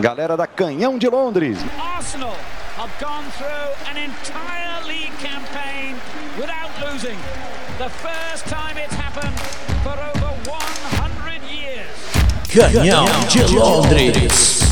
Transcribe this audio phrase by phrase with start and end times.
[0.00, 1.58] Galera da Canhão de Londres.
[1.80, 2.36] Arsenal
[2.76, 5.96] have gone through an entire league campaign
[6.38, 7.16] without losing.
[7.78, 9.38] The first time it's happened
[9.82, 11.88] for over 100 years.
[12.48, 14.65] Canhão de Londres.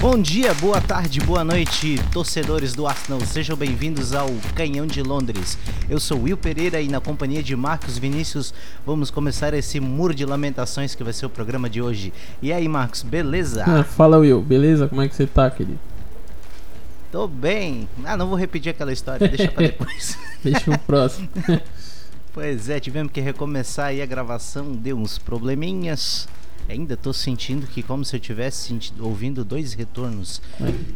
[0.00, 3.20] Bom dia, boa tarde, boa noite, torcedores do Arsenal.
[3.22, 5.58] Sejam bem-vindos ao Canhão de Londres.
[5.90, 8.54] Eu sou Will Pereira e na companhia de Marcos Vinícius
[8.86, 12.12] vamos começar esse muro de lamentações que vai ser o programa de hoje.
[12.40, 13.64] E aí, Marcos, beleza?
[13.66, 14.86] Ah, fala Will, beleza?
[14.86, 15.80] Como é que você tá, querido?
[17.10, 17.88] Tô bem.
[18.04, 20.16] Ah, não vou repetir aquela história, deixa pra depois.
[20.44, 21.28] Deixa o próximo.
[22.32, 26.28] pois é, tivemos que recomeçar aí a gravação, deu uns probleminhas.
[26.68, 30.42] Ainda tô sentindo que como se eu tivesse ouvindo dois retornos.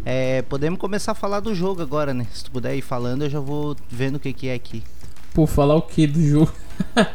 [0.05, 2.27] É, podemos começar a falar do jogo agora, né?
[2.33, 4.83] Se tu puder ir falando, eu já vou vendo o que, que é aqui.
[5.33, 6.53] Pô, falar o que do jogo?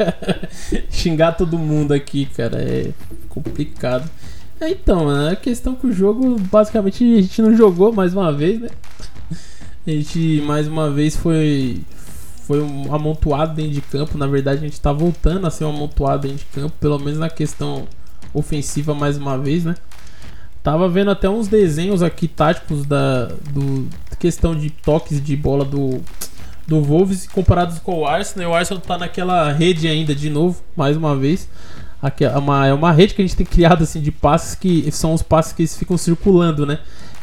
[0.90, 2.92] Xingar todo mundo aqui, cara, é
[3.30, 4.10] complicado.
[4.60, 8.60] É, então, a questão que o jogo, basicamente, a gente não jogou mais uma vez,
[8.60, 8.70] né?
[9.86, 11.82] A gente, mais uma vez, foi
[12.48, 14.18] foi um amontoado dentro de campo.
[14.18, 17.20] Na verdade, a gente tá voltando a ser um amontoado dentro de campo, pelo menos
[17.20, 17.86] na questão
[18.34, 19.76] ofensiva mais uma vez, né?
[20.64, 23.88] Tava vendo até uns desenhos aqui táticos da do
[24.20, 26.02] questão de toques de bola do
[26.68, 28.52] do Wolves comparados com o Arsenal.
[28.52, 31.48] O Arsenal tá naquela rede ainda de novo, mais uma vez.
[32.02, 34.92] Aqui é uma, é uma rede que a gente tem criado assim de passes que
[34.92, 36.80] são os passes que eles ficam circulando, né?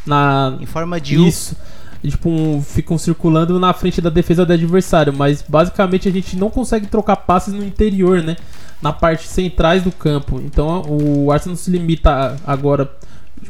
[0.07, 1.55] Na em forma de isso.
[1.55, 1.85] U.
[2.09, 6.51] Tipo, um, ficam circulando na frente da defesa do adversário, mas basicamente a gente não
[6.51, 8.37] consegue trocar passes no interior, né?
[8.85, 10.39] Na parte centrais do campo.
[10.45, 12.91] Então o Arsenal se limita agora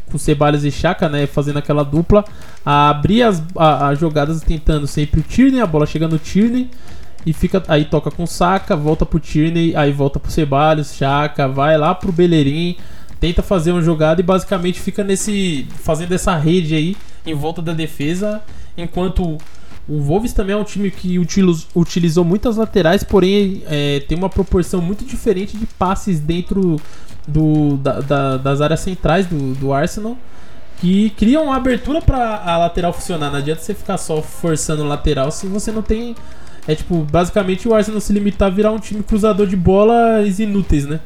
[0.07, 2.25] com Ceballos e Chaka, né, fazendo aquela dupla,
[2.65, 6.71] a abrir as a, a jogadas tentando sempre o Tierney, a bola chega no Tierney
[7.27, 11.77] e fica aí toca com Saka, volta pro Tierney, aí volta pro Ceballos, Chaka, vai
[11.77, 12.77] lá pro Bellerin,
[13.19, 17.73] tenta fazer uma jogada e basicamente fica nesse fazendo essa rede aí em volta da
[17.73, 18.41] defesa,
[18.77, 19.39] enquanto
[19.89, 24.80] o Wolves também é um time que utilizou, muitas laterais, porém é, tem uma proporção
[24.80, 26.80] muito diferente de passes dentro
[27.28, 30.17] do, da, da, das áreas centrais do, do Arsenal
[30.78, 33.30] que criam uma abertura para a lateral funcionar.
[33.30, 36.14] Não adianta você ficar só forçando lateral se você não tem.
[36.66, 40.86] É tipo, basicamente o Arsenal se limitar a virar um time cruzador de bolas inúteis,
[40.86, 41.01] né?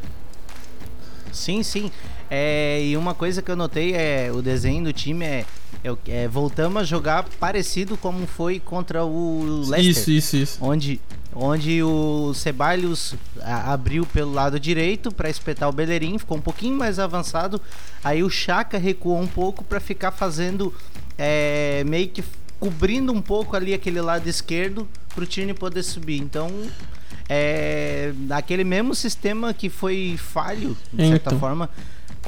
[1.33, 1.91] Sim, sim.
[2.31, 5.45] É, e uma coisa que eu notei é o desenho do time é,
[5.85, 9.81] é, é, voltamos a jogar parecido como foi contra o Leicester.
[9.81, 10.59] Isso, isso, isso.
[10.61, 11.01] Onde,
[11.35, 16.99] onde o Ceballos abriu pelo lado direito para espetar o Bellerin, ficou um pouquinho mais
[16.99, 17.61] avançado.
[18.03, 20.75] Aí o Chaka recuou um pouco para ficar fazendo
[21.17, 22.25] é, meio que
[22.59, 26.19] cobrindo um pouco ali aquele lado esquerdo para o Tierney poder subir.
[26.21, 26.51] Então
[27.29, 31.39] é aquele mesmo sistema que foi falho de certa então.
[31.39, 31.69] forma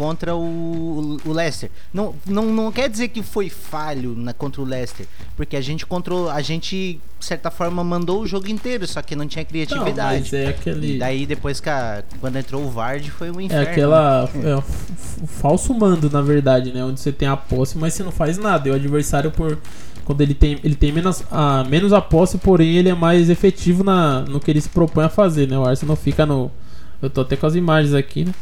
[0.01, 1.71] contra o, o Leicester.
[1.93, 5.07] Não, não, não quer dizer que foi falho na, contra o Leicester,
[5.37, 9.15] porque a gente controlou, a gente de certa forma mandou o jogo inteiro, só que
[9.15, 10.15] não tinha criatividade.
[10.15, 10.95] Não, mas é aquele...
[10.95, 13.67] E daí depois que a, quando entrou o Vard foi um é inferno.
[13.67, 17.93] É aquela é, o falso mando na verdade, né, onde você tem a posse, mas
[17.93, 18.71] você não faz nada.
[18.71, 19.59] E o adversário por
[20.07, 23.85] quando ele tem, ele tem menos, a, menos a posse, porém ele é mais efetivo
[23.85, 25.59] na, no que ele se propõe a fazer, né?
[25.59, 26.51] O Arsenal fica no.
[27.03, 28.33] Eu tô até com as imagens aqui, né?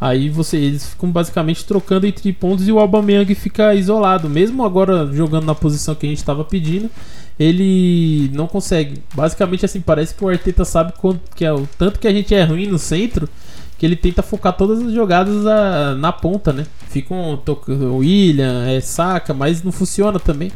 [0.00, 4.30] Aí você, eles ficam basicamente trocando entre pontos e o Aubameyang fica isolado.
[4.30, 6.90] Mesmo agora jogando na posição que a gente estava pedindo,
[7.38, 9.02] ele não consegue.
[9.14, 12.34] Basicamente assim, parece que o Arteta sabe quanto, que é o tanto que a gente
[12.34, 13.28] é ruim no centro,
[13.76, 16.66] que ele tenta focar todas as jogadas a, na ponta, né?
[16.88, 20.50] Ficam tocando William, é, saca, mas não funciona também.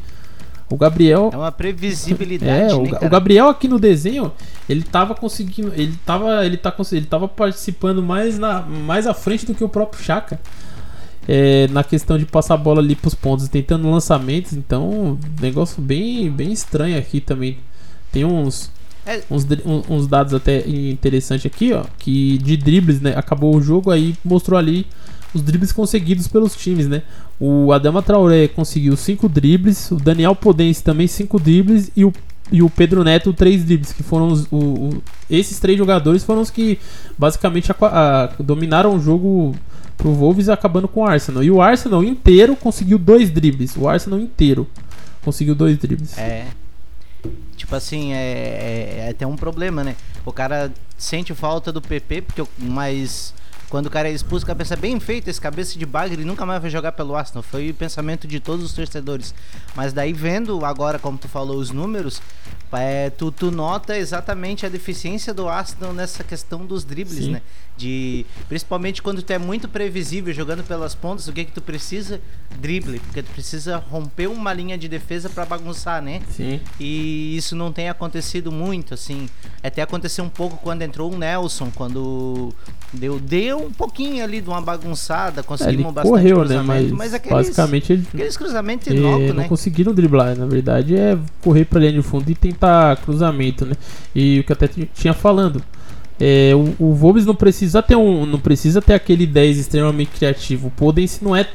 [0.69, 1.31] O Gabriel.
[1.33, 2.73] É uma previsibilidade.
[2.73, 4.33] É, o, né, o, Gabriel aqui no desenho,
[4.69, 5.73] ele tava conseguindo.
[5.75, 9.69] Ele tava, ele tá, ele tava participando mais, na, mais à frente do que o
[9.69, 10.41] próprio Chaka.
[11.27, 14.53] É, na questão de passar a bola ali pros pontos, tentando lançamentos.
[14.53, 17.59] Então, negócio bem, bem estranho aqui também.
[18.11, 18.71] Tem uns.
[19.07, 19.21] É.
[19.31, 19.47] Uns,
[19.89, 21.85] uns dados até interessantes aqui, ó.
[21.99, 23.13] Que de dribles, né?
[23.17, 24.87] Acabou o jogo aí, mostrou ali
[25.35, 27.03] os dribles conseguidos pelos times, né?
[27.39, 32.13] O Adama Traoré conseguiu 5 dribles, o Daniel Podense também 5 dribles e o,
[32.51, 36.41] e o Pedro Neto 3 dribles, que foram os, o, o, esses três jogadores foram
[36.41, 36.79] os que
[37.19, 39.55] basicamente a, a, dominaram o jogo
[39.97, 41.43] pro Wolves acabando com o Arsenal.
[41.43, 44.69] E o Arsenal inteiro conseguiu dois dribles, o Arsenal inteiro
[45.25, 46.17] conseguiu dois dribles.
[46.19, 46.47] É.
[47.57, 49.97] Tipo assim, é, é, é até um problema, né?
[50.25, 53.35] O cara sente falta do PP, porque mais
[53.75, 56.63] quando o cara é expulso, cabeça bem feita, esse cabeça de bagre, ele nunca mais
[56.63, 57.43] vai jogar pelo Arsenal.
[57.43, 59.35] Foi o pensamento de todos os torcedores.
[59.75, 62.23] Mas daí vendo agora, como tu falou, os números,
[62.71, 67.33] é, tu, tu nota exatamente a deficiência do Arsenal nessa questão dos dribles, Sim.
[67.33, 67.43] né?
[67.77, 72.21] De, principalmente quando tu é muito previsível jogando pelas pontas, o que que tu precisa?
[72.61, 76.21] Drible, porque tu precisa romper uma linha de defesa pra bagunçar, né?
[76.31, 76.61] Sim.
[76.79, 79.29] E isso não tem acontecido muito, assim.
[79.61, 82.55] Até aconteceu um pouco quando entrou o Nelson, quando
[82.93, 86.45] deu, deu um pouquinho ali de uma bagunçada, É, conseguimos bastante correu, né?
[86.45, 89.49] cruzamento, Mas, aqueles, basicamente ele, aqueles cruzamentos é, inócuos, não né?
[89.49, 90.37] conseguiram driblar.
[90.37, 93.75] Na verdade é correr pra linha de fundo e tentar cruzamento, né?
[94.15, 95.61] E o que eu até tinha falando.
[96.21, 98.25] É, o, o não precisa ter um.
[98.25, 100.69] Não precisa ter aquele 10 extremamente criativo.
[100.69, 101.49] O Podense não é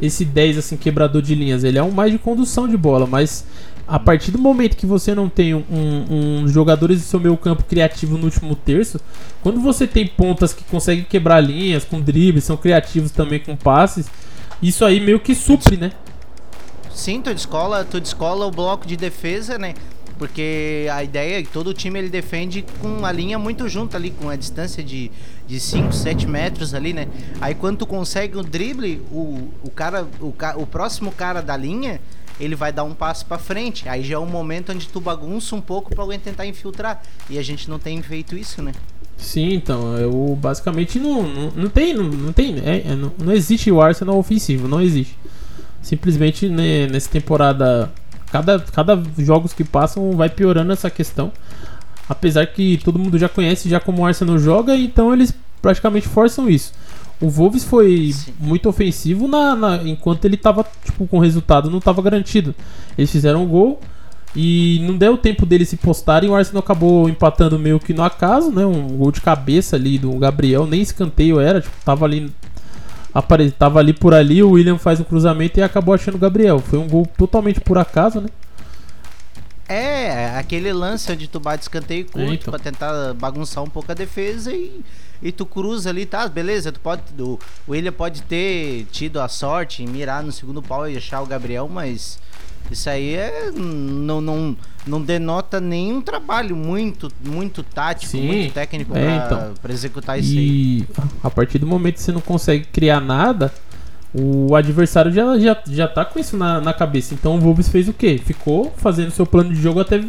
[0.00, 1.64] esse 10 assim quebrador de linhas.
[1.64, 3.44] Ele é um mais de condução de bola, mas
[3.86, 7.62] a partir do momento que você não tem um, um jogadores do seu meio campo
[7.64, 9.00] criativo no último terço,
[9.42, 14.06] quando você tem pontas que conseguem quebrar linhas com dribles, são criativos também com passes,
[14.60, 15.92] isso aí meio que supre, né?
[16.92, 19.74] Sim, tu descola, tu descola o bloco de defesa, né?
[20.18, 24.10] Porque a ideia é que todo time ele defende com a linha muito junto ali,
[24.10, 25.10] com a distância de,
[25.46, 27.06] de 5, 7 metros ali, né?
[27.40, 32.00] Aí quando tu consegue o drible, o, o cara, o, o próximo cara da linha,
[32.40, 33.88] ele vai dar um passo pra frente.
[33.88, 37.02] Aí já é um momento onde tu bagunça um pouco pra alguém tentar infiltrar.
[37.28, 38.72] E a gente não tem feito isso, né?
[39.16, 43.32] Sim, então, eu basicamente não, não, não tem, não, não tem, é, é, não, não
[43.32, 45.16] existe o Arsenal ofensivo, não existe.
[45.80, 47.90] Simplesmente né, nessa temporada,
[48.30, 51.32] cada, cada jogos que passam vai piorando essa questão.
[52.08, 56.48] Apesar que todo mundo já conhece já como o Arsenal joga, então eles praticamente forçam
[56.48, 56.72] isso.
[57.20, 58.32] O Wolves foi Sim.
[58.38, 62.54] muito ofensivo na, na- enquanto ele tava tipo, com o resultado não estava garantido.
[62.96, 63.80] Eles fizeram o gol
[64.36, 66.28] e não deu tempo deles se postarem.
[66.30, 68.64] O Arsenal acabou empatando meio que no acaso, né?
[68.66, 72.30] Um gol de cabeça ali do Gabriel, nem escanteio era, tipo, tava ali
[73.18, 73.50] apare...
[73.50, 76.58] tava ali por ali, o William faz um cruzamento e acabou achando o Gabriel.
[76.58, 78.28] Foi um gol totalmente por acaso, né?
[79.68, 82.52] É, aquele lance onde tu bate escanteio curto É, então.
[82.52, 84.80] pra tentar bagunçar um pouco a defesa e,
[85.20, 86.28] e tu cruza ali, tá?
[86.28, 87.02] Beleza, tu pode.
[87.18, 91.20] O, o William pode ter tido a sorte em mirar no segundo pau e achar
[91.20, 92.18] o Gabriel, mas
[92.70, 98.96] isso aí é, não, não, não denota nenhum trabalho muito, muito tático, Sim, muito técnico
[98.96, 99.54] é, pra, então.
[99.62, 100.38] pra executar isso aí.
[100.80, 100.86] E
[101.22, 103.52] a partir do momento que você não consegue criar nada,
[104.14, 107.14] o adversário já, já, já tá com isso na, na cabeça.
[107.14, 108.20] Então o Wolves fez o quê?
[108.24, 110.02] Ficou fazendo seu plano de jogo até,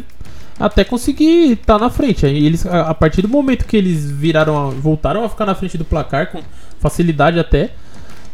[0.58, 2.24] até conseguir estar na frente.
[2.24, 5.54] Aí eles, a, a partir do momento que eles viraram, a- voltaram a ficar na
[5.54, 6.40] frente do placar com
[6.80, 7.70] facilidade até.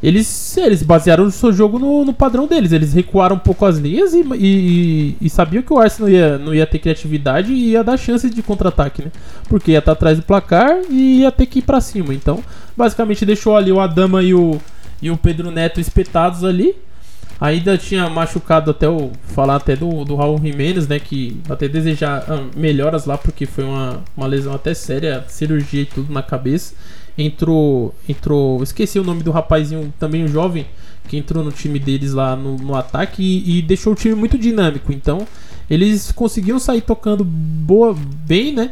[0.04, 2.72] Eles, eles basearam o seu jogo no, no padrão deles.
[2.72, 6.54] Eles recuaram um pouco as linhas e, e, e sabiam que o Arsenal ia, não
[6.54, 9.10] ia ter criatividade e ia dar chances de contra-ataque, né?
[9.48, 12.12] Porque ia estar atrás do placar e ia ter que ir pra cima.
[12.12, 12.44] Então,
[12.76, 14.60] basicamente deixou ali o Adama e o,
[15.00, 16.76] e o Pedro Neto espetados ali.
[17.40, 19.10] Ainda tinha machucado até o.
[19.28, 20.98] Falar até do, do Raul Jimenez, né?
[20.98, 25.86] Que até desejar ah, melhoras lá, porque foi uma, uma lesão até séria, cirurgia e
[25.86, 26.74] tudo na cabeça.
[27.16, 27.94] Entrou.
[28.08, 28.62] Entrou.
[28.62, 30.66] Esqueci o nome do rapazinho, também um jovem,
[31.08, 34.38] que entrou no time deles lá no, no ataque e, e deixou o time muito
[34.38, 34.92] dinâmico.
[34.92, 35.26] Então,
[35.68, 38.70] eles conseguiam sair tocando boa, bem, né?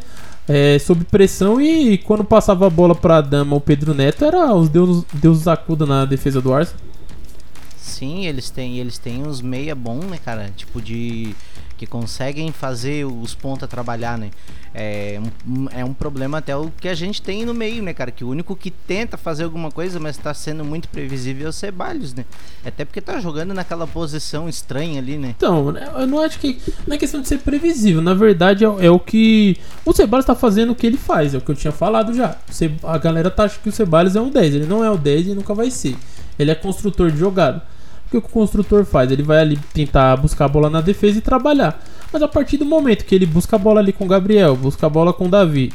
[0.49, 4.69] É, sob pressão e quando passava a bola pra Dama o Pedro Neto era os
[4.69, 6.81] deuses, deuses acuda na defesa do Arsenal.
[7.77, 10.51] Sim, eles têm, eles têm uns meia bom, né, cara?
[10.57, 11.35] Tipo de
[11.83, 14.31] que conseguem fazer os ponta trabalhar, né?
[14.73, 18.13] É um, é um problema até o que a gente tem no meio, né, cara?
[18.13, 21.53] Que o único que tenta fazer alguma coisa, mas tá sendo muito previsível é o
[21.53, 22.25] Ceballos, né?
[22.65, 25.35] Até porque tá jogando naquela posição estranha ali, né?
[25.37, 26.61] Então, né, eu não acho que.
[26.87, 28.01] Não é questão de ser previsível.
[28.01, 29.57] Na verdade, é, é o que.
[29.85, 31.35] O Ceballos tá fazendo o que ele faz.
[31.35, 32.39] É o que eu tinha falado já.
[32.85, 34.55] A galera tá achando que o Ceballos é um 10.
[34.55, 35.97] Ele não é o 10 e nunca vai ser.
[36.39, 37.72] Ele é construtor de jogada.
[38.19, 39.11] O que o construtor faz?
[39.11, 41.83] Ele vai ali tentar buscar a bola na defesa e trabalhar.
[42.13, 44.87] Mas a partir do momento que ele busca a bola ali com o Gabriel, busca
[44.87, 45.73] a bola com o Davi,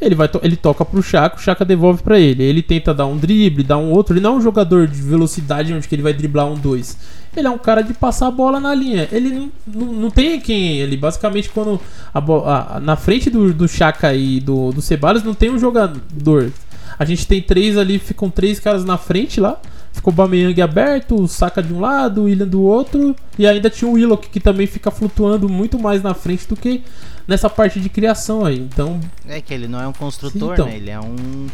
[0.00, 2.42] ele, vai to- ele toca pro Chaka, o Chaka devolve pra ele.
[2.42, 4.14] Ele tenta dar um drible, dar um outro.
[4.14, 6.96] Ele não é um jogador de velocidade onde que ele vai driblar um dois.
[7.36, 9.06] Ele é um cara de passar a bola na linha.
[9.12, 10.78] Ele não, não, não tem quem.
[10.80, 11.78] Ele basicamente quando
[12.14, 16.50] a a- na frente do, do Chaka e do, do Ceballos não tem um jogador.
[16.98, 19.60] A gente tem três ali, ficam três caras na frente lá.
[19.94, 23.14] Ficou o Bameyang aberto, o Saka de um lado, o William do outro.
[23.38, 26.82] E ainda tinha o Willock que também fica flutuando muito mais na frente do que
[27.26, 28.58] nessa parte de criação aí.
[28.58, 30.66] Então, É que ele não é um construtor, Sim, então.
[30.66, 30.76] né?
[30.76, 31.46] Ele é um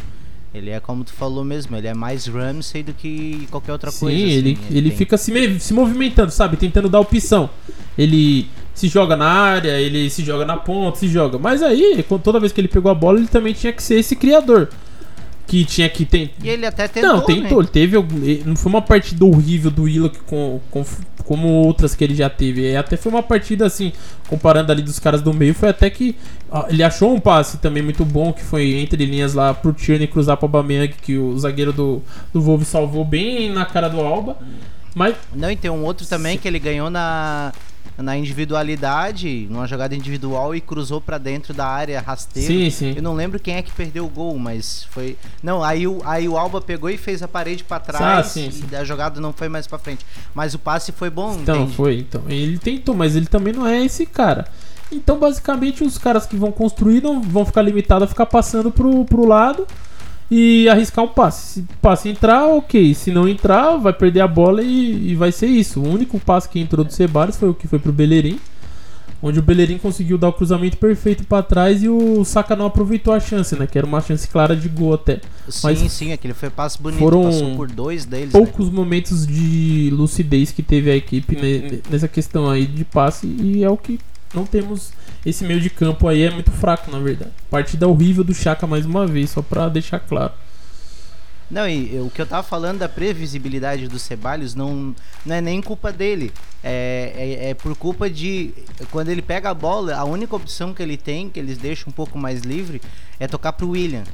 [0.53, 4.01] ele é como tu falou mesmo, ele é mais Ramsey do que qualquer outra sim,
[4.01, 4.17] coisa.
[4.19, 4.27] assim.
[4.33, 6.57] ele, ele tem- fica se, se movimentando, sabe?
[6.57, 7.49] Tentando dar opção.
[7.97, 11.39] Ele se joga na área, ele se joga na ponta, se joga.
[11.39, 14.17] Mas aí, toda vez que ele pegou a bola, ele também tinha que ser esse
[14.17, 14.71] criador.
[15.51, 16.33] Que tinha que ter.
[16.45, 17.61] E ele até tentou, Não, tentou.
[17.61, 17.69] né?
[17.69, 18.45] Ele teve.
[18.45, 20.85] Não foi uma partida horrível do Willock com, com,
[21.25, 22.71] como outras que ele já teve.
[22.71, 23.93] E até foi uma partida assim,
[24.29, 26.15] comparando ali dos caras do meio, foi até que
[26.69, 30.37] ele achou um passe também muito bom, que foi entre linhas lá pro Tierney cruzar
[30.37, 32.01] pro Aubameyang, que o zagueiro do,
[32.33, 34.37] do Wolves salvou bem na cara do Alba.
[34.95, 37.53] Mas Não, e tem um outro também que ele ganhou na,
[38.03, 42.47] na individualidade, numa jogada individual e cruzou pra dentro da área rasteiro.
[42.49, 42.93] Sim, sim.
[42.97, 45.17] Eu não lembro quem é que perdeu o gol, mas foi.
[45.43, 48.49] Não, aí o, aí o Alba pegou e fez a parede pra trás Ah, sim,
[48.49, 48.65] e sim.
[48.77, 50.05] a jogada não foi mais pra frente.
[50.35, 51.75] Mas o passe foi bom, Então, entende?
[51.77, 51.99] foi.
[51.99, 54.47] Então, ele tentou, mas ele também não é esse cara.
[54.93, 59.05] Então, basicamente, os caras que vão construir não vão ficar limitados a ficar passando pro,
[59.05, 59.67] pro lado
[60.31, 61.55] e arriscar um passe.
[61.55, 62.95] Se o passe entrar, ok.
[62.95, 65.81] Se não entrar, vai perder a bola e, e vai ser isso.
[65.81, 68.39] O único passe que entrou do Ceballos foi o que foi pro Bellerin.
[69.23, 73.13] Onde o Bellerin conseguiu dar o cruzamento perfeito pra trás e o Saka não aproveitou
[73.13, 73.67] a chance, né?
[73.67, 75.21] Que era uma chance clara de gol até.
[75.47, 77.01] Sim, Mas sim, aquele foi passe bonito.
[77.01, 78.27] foram Passou por dois deles.
[78.33, 78.41] né?
[78.41, 83.63] poucos momentos de lucidez que teve a equipe ne- nessa questão aí de passe e
[83.63, 84.01] é o que
[84.35, 84.91] não temos
[85.25, 87.33] esse meio de campo aí é muito fraco na verdade.
[87.51, 90.33] Partida horrível do Chaka mais uma vez, só pra deixar claro.
[91.51, 94.95] Não, e eu- o que eu tava falando da previsibilidade do Ceballos não,
[95.27, 96.33] não é nem culpa dele.
[96.63, 97.13] É,
[97.43, 98.53] é, é por culpa de.
[98.93, 101.93] Quando ele pega a bola, a única opção que ele tem, que eles deixam um
[101.93, 102.81] pouco mais livre,
[103.19, 104.05] é tocar pro William.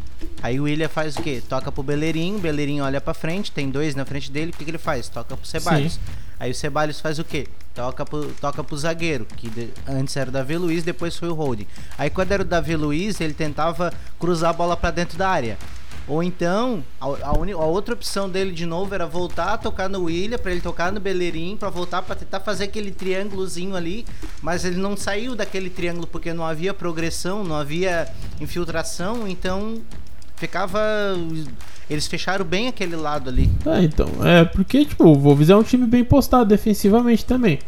[0.42, 1.42] Aí o William faz o quê?
[1.46, 4.64] Toca pro Bellerin, o Bellerin olha pra frente, tem dois na frente dele, o que,
[4.64, 5.06] que ele faz?
[5.10, 5.92] Toca pro Ceballos.
[5.94, 6.00] Sim.
[6.38, 7.47] Aí o Ceballos faz o quê?
[7.75, 11.35] Toca pro, toca pro zagueiro, que de- antes era o Davi Luiz, depois foi o
[11.35, 11.66] Holding.
[11.99, 15.59] Aí quando era o Davi Luiz, ele tentava cruzar a bola pra dentro da área.
[16.09, 20.05] Ou então, a, a a outra opção dele de novo era voltar a tocar no
[20.05, 24.07] William, pra ele tocar no Bellerin, pra voltar pra tentar fazer aquele triângulozinho ali,
[24.40, 28.07] mas ele não saiu daquele triângulo porque não havia progressão, não havia
[28.40, 29.83] infiltração, então
[30.37, 30.81] ficava
[31.88, 33.49] eles fecharam bem aquele lado ali.
[33.64, 37.59] É, então, é porque tipo, o Wolves é um time bem postado defensivamente também.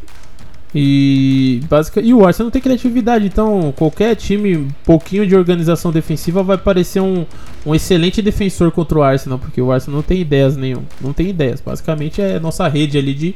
[0.75, 1.99] E basic...
[2.01, 7.01] e o Arsenal não tem criatividade, então qualquer time, pouquinho de organização defensiva vai parecer
[7.01, 7.25] um,
[7.65, 11.29] um excelente defensor contra o Arsenal, porque o Arsenal não tem ideias nenhum, não tem
[11.29, 11.61] ideias.
[11.61, 13.35] Basicamente é nossa rede ali de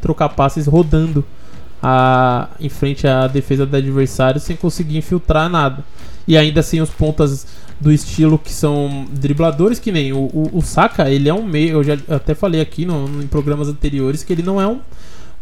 [0.00, 1.24] trocar passes rodando
[1.82, 5.82] a, em frente à defesa do adversário sem conseguir infiltrar nada.
[6.26, 7.46] E ainda assim os pontas
[7.80, 11.72] do estilo que são dribladores, que nem o, o, o Saka, ele é um meio,
[11.72, 14.80] eu já até falei aqui no, em programas anteriores que ele não é um,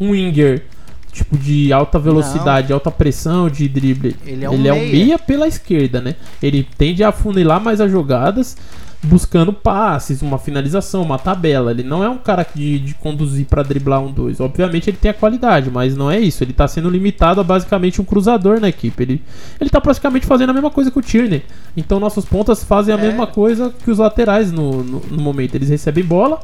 [0.01, 0.65] um winger
[1.13, 4.17] tipo de alta velocidade, alta pressão de drible.
[4.25, 4.75] Ele é um um meia.
[4.75, 6.17] meia pela esquerda, né?
[6.43, 8.57] Ele tende a afunilar mais as jogadas
[9.05, 11.73] buscando passes, uma finalização, uma tabela.
[11.73, 14.39] Ele não é um cara de, de conduzir pra driblar um dois.
[14.41, 16.45] Obviamente ele tem a qualidade, mas não é isso.
[16.45, 19.03] Ele tá sendo limitado a basicamente um cruzador na equipe.
[19.03, 19.23] Ele,
[19.61, 21.43] ele tá praticamente fazendo a mesma coisa que o Tierney.
[21.77, 23.01] Então nossos pontas fazem a É.
[23.03, 25.55] mesma coisa que os laterais no, no, no momento.
[25.57, 26.41] Eles recebem bola,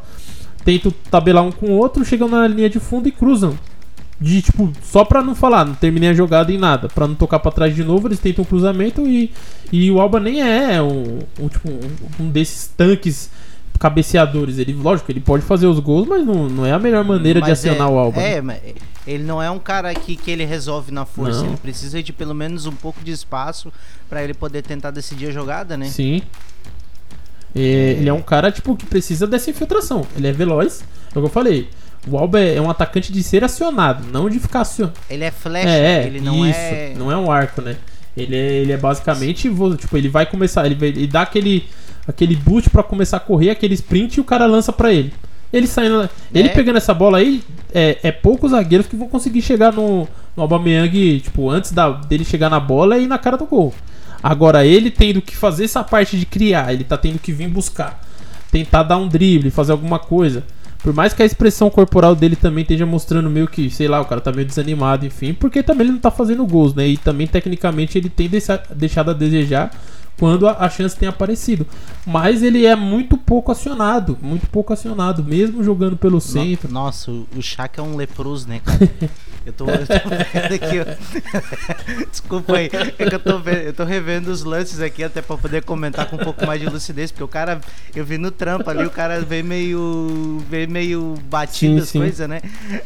[0.65, 3.57] tentam tabelar um com o outro, chegam na linha de fundo e cruzam.
[4.21, 7.39] De tipo, só pra não falar, não terminei a jogada em nada, pra não tocar
[7.39, 9.33] pra trás de novo, eles tentam um cruzamento e,
[9.73, 13.31] e o Alba nem é um, um, tipo, um, um desses tanques
[13.79, 14.59] cabeceadores.
[14.59, 17.49] Ele, lógico, ele pode fazer os gols, mas não, não é a melhor maneira de
[17.49, 18.21] Mas acionar é, o Alba.
[18.21, 18.33] né?
[18.35, 18.61] É, mas
[19.07, 21.41] ele não é um cara que, que ele resolve na força.
[21.41, 21.49] Não.
[21.49, 23.73] Ele precisa de pelo menos um pouco de espaço
[24.09, 25.87] pra ele poder tentar decidir a jogada, né?
[25.87, 26.23] Sim.
[27.55, 30.07] É, ele é um cara, tipo, que precisa dessa infiltração.
[30.17, 30.83] Ele é veloz,
[31.15, 31.69] é o que eu falei.
[32.07, 34.97] O Alba é um atacante de ser acionado, não de ficar acionado.
[35.11, 36.95] Ele é flecha, É, ele não isso, é.
[36.97, 37.77] não é um arco, né?
[38.17, 41.65] Ele é, ele é basicamente, tipo, ele vai começar, ele, vai, ele dá aquele
[42.07, 45.13] aquele boost pra começar a correr, aquele sprint e o cara lança pra ele.
[45.53, 46.53] Ele saindo, ele É.
[46.53, 47.43] pegando essa bola aí,
[47.75, 52.25] é, é poucos zagueiros que vão conseguir chegar no, no Aubameyang, tipo, antes da, dele
[52.25, 53.75] chegar na bola e ir na cara do gol.
[54.23, 58.03] Agora ele tendo que fazer essa parte de criar, ele tá tendo que vir buscar,
[58.51, 60.43] tentar dar um drible, fazer alguma coisa.
[60.83, 64.05] Por mais que a expressão corporal dele também esteja mostrando meio que, sei lá, o
[64.05, 66.87] cara tá meio desanimado, enfim, porque também ele não tá fazendo gols, né?
[66.87, 69.71] E também tecnicamente ele tem deixa- deixado a desejar
[70.19, 71.67] quando a, chance tem aparecido.
[72.05, 76.71] Mas ele é muito pouco acionado, muito pouco acionado, mesmo jogando pelo centro.
[76.71, 78.79] Nossa, o, Chaka é um leproso, né, cara?
[79.47, 82.05] Eu tô, eu tô vendo aqui.
[82.11, 82.69] Desculpa aí.
[82.99, 86.05] É que eu tô, vendo, eu tô revendo os lances aqui até pra poder comentar
[86.05, 87.59] com um pouco mais de lucidez, porque o cara,
[87.97, 90.45] eu vi no trampo ali, o cara veio meio.
[90.51, 91.99] veio meio batido Sim, as sim.
[91.99, 92.43] coisas, né?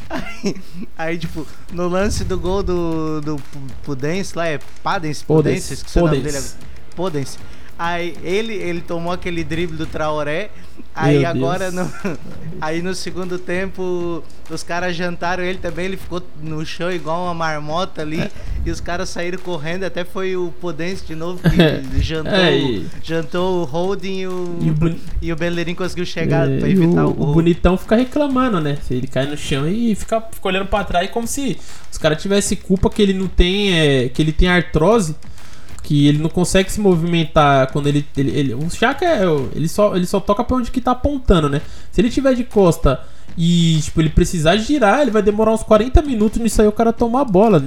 [0.09, 0.55] Aí,
[0.97, 3.43] aí, tipo, no lance do gol do, do
[3.83, 5.21] Pudense lá, é Padens?
[5.21, 6.72] Pudense, esqueci o nome dele agora.
[6.93, 7.39] Podens.
[7.79, 10.51] Aí ele, ele tomou aquele drible do Traoré.
[10.95, 11.87] Aí Meu agora Deus.
[12.05, 12.19] no,
[12.61, 17.35] aí no segundo tempo os caras jantaram ele também, ele ficou no chão igual uma
[17.35, 18.31] marmota ali.
[18.65, 21.57] e os caras saíram correndo, até foi o Podense de novo que
[22.03, 26.05] jantou, É, e- jantou o Holding e o, E o Boni- e o Bellerin conseguiu
[26.05, 27.31] chegar É, pra evitar o, o gol.
[27.31, 28.77] o bonitão fica reclamando, né?
[28.91, 31.59] Ele cai no chão e fica, fica olhando pra trás como se
[31.91, 33.73] os caras tivessem culpa que ele não tem.
[33.79, 35.17] é, que ele tem artrose.
[35.83, 38.07] Que ele não consegue se movimentar quando ele.
[38.17, 39.23] ele, ele- o Chaka é.
[39.55, 41.61] Ele só, ele só toca pra onde que tá apontando, né?
[41.91, 43.01] Se ele tiver de costa
[43.37, 46.93] e tipo, ele precisar girar, ele vai demorar uns 40 minutos nisso aí o cara
[46.93, 47.63] tomar a bola.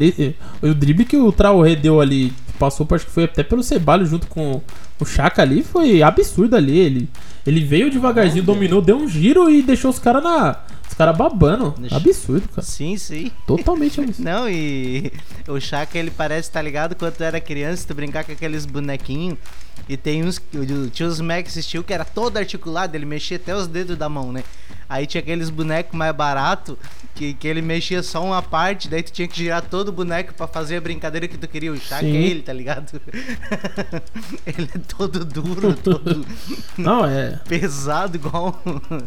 [0.61, 4.27] O drible que o Traoré deu ali, passou, acho que foi até pelo Cebalho junto
[4.27, 4.61] com
[4.99, 6.77] o Chaka ali, foi absurdo ali.
[6.77, 7.09] Ele,
[7.45, 10.57] ele veio devagarzinho, dominou, deu um giro e deixou os caras na.
[10.87, 11.75] Os caras babando.
[11.91, 12.61] Absurdo, cara.
[12.61, 13.31] Sim, sim.
[13.45, 14.23] Totalmente absurdo.
[14.23, 15.11] Não, e
[15.47, 16.95] o Chaka, ele parece, tá ligado?
[16.95, 19.37] Quando tu era criança, tu brincar com aqueles bonequinhos.
[19.87, 20.37] E tem uns.
[20.37, 24.09] o- Tinha os Max Steel que era todo articulado, ele mexia até os dedos da
[24.09, 24.43] mão, né?
[24.89, 26.75] Aí tinha aqueles bonecos mais baratos
[27.15, 30.33] que, que ele mexia só uma parte, daí tu tinha que girar todo o boneco
[30.35, 31.71] pra fazer a brincadeira que tu queria.
[31.71, 31.95] O Sim.
[31.95, 32.99] é ele, tá ligado?
[34.45, 36.25] ele é todo duro, todo
[36.77, 37.39] Não, é.
[37.47, 38.61] pesado igual.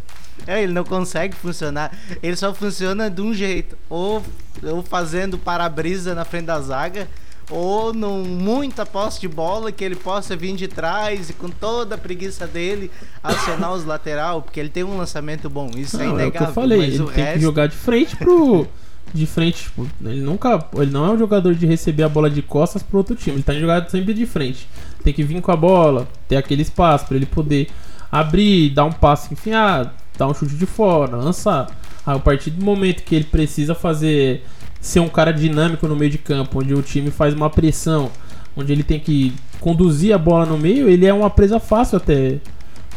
[0.47, 1.91] É, ele não consegue funcionar.
[2.23, 3.77] Ele só funciona de um jeito.
[3.89, 4.23] Ou,
[4.63, 7.09] ou fazendo para-brisa na frente da zaga.
[7.49, 11.95] Ou num muita posse de bola que ele possa vir de trás e com toda
[11.95, 12.91] a preguiça dele
[13.23, 15.71] acionar os lateral, porque ele tem um lançamento bom.
[15.75, 16.45] Isso é Não, é o inegável.
[16.45, 18.67] que eu falei, ele o tem resto, que jogar de frente pro.
[19.11, 20.63] De frente, tipo, ele nunca.
[20.75, 23.37] Ele não é um jogador de receber a bola de costas pro outro time.
[23.37, 24.69] Ele tá jogando sempre de frente.
[25.03, 27.69] Tem que vir com a bola, ter aquele espaço pra ele poder
[28.11, 31.67] abrir, dar um passe enfiado, dar um chute de fora, lançar.
[32.05, 34.43] Aí, a partir do momento que ele precisa fazer.
[34.81, 38.09] Ser um cara dinâmico no meio de campo, onde o time faz uma pressão,
[38.55, 42.37] onde ele tem que conduzir a bola no meio, ele é uma presa fácil até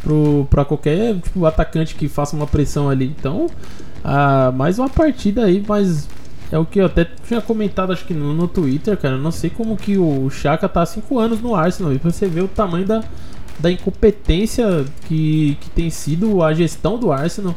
[0.02, 3.06] pro, pra qualquer tipo, atacante que faça uma pressão ali.
[3.18, 3.48] Então,
[4.04, 6.08] ah, mais uma partida aí, mas
[6.52, 9.14] é o que eu até tinha comentado, acho que no, no Twitter, cara.
[9.16, 11.92] Eu não sei como que o Chaka tá há 5 anos no Arsenal.
[11.92, 13.02] E pra você ver o tamanho da,
[13.58, 17.54] da incompetência que, que tem sido a gestão do Arsenal.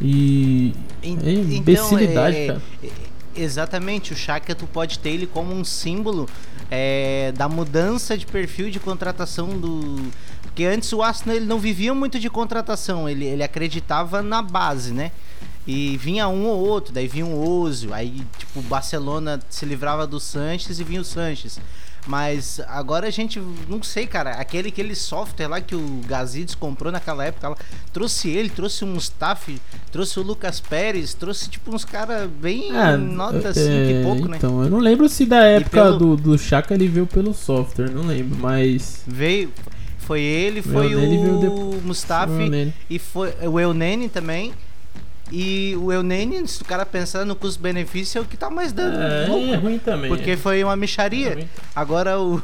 [0.00, 0.72] E.
[1.02, 2.62] En- É imbecilidade, é- cara.
[2.82, 2.88] é-
[3.36, 6.28] exatamente, o Chaka tu pode ter ele como um símbolo
[6.70, 10.10] é, da mudança de perfil de contratação do.
[10.42, 14.92] Porque antes o Arsenal ele não vivia muito de contratação, ele, ele acreditava na base,
[14.92, 15.10] né?
[15.66, 20.06] E vinha um ou outro, daí vinha um Ozio, aí tipo o Barcelona se livrava
[20.06, 21.58] do Sanches e vinha o Sanches.
[22.06, 26.92] Mas agora a gente, não sei, cara, aquele, aquele software lá que o Gazidis comprou
[26.92, 27.56] naquela época, lá,
[27.94, 29.58] trouxe ele, trouxe um Mustafi,
[29.90, 34.36] trouxe o Lucas Pérez, trouxe tipo uns caras bem nota 5 é, e pouco, né?
[34.36, 37.90] Então, eu não lembro se da época pelo- do, do Chaka ele veio pelo software,
[37.90, 39.02] não lembro, mas.
[39.06, 39.50] Veio,
[39.98, 41.80] foi ele, foi o.
[41.82, 42.74] Mustafi o Elneny.
[42.90, 44.52] e foi o Eunene também.
[45.32, 49.00] E o Eunene, se o cara pensar no custo-benefício, é o que tá mais dando
[49.00, 49.52] É, lucro.
[49.52, 50.08] é ruim também.
[50.10, 50.36] Porque é.
[50.36, 51.34] foi uma É micharia.
[51.34, 51.48] ruim.
[51.74, 52.34] Agora o,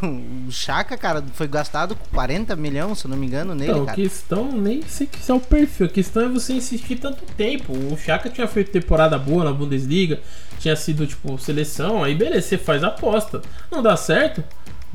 [0.49, 3.87] o Chaka, cara, foi gastado 40 milhões, se eu não me engano, nele, Então, a
[3.87, 3.97] cara.
[3.97, 5.87] questão nem sei que é o perfil.
[5.87, 7.73] A questão é você insistir tanto tempo.
[7.73, 10.19] O Chaka tinha feito temporada boa na Bundesliga,
[10.59, 13.43] tinha sido tipo seleção, aí beleza, você faz a aposta.
[13.71, 14.43] Não dá certo?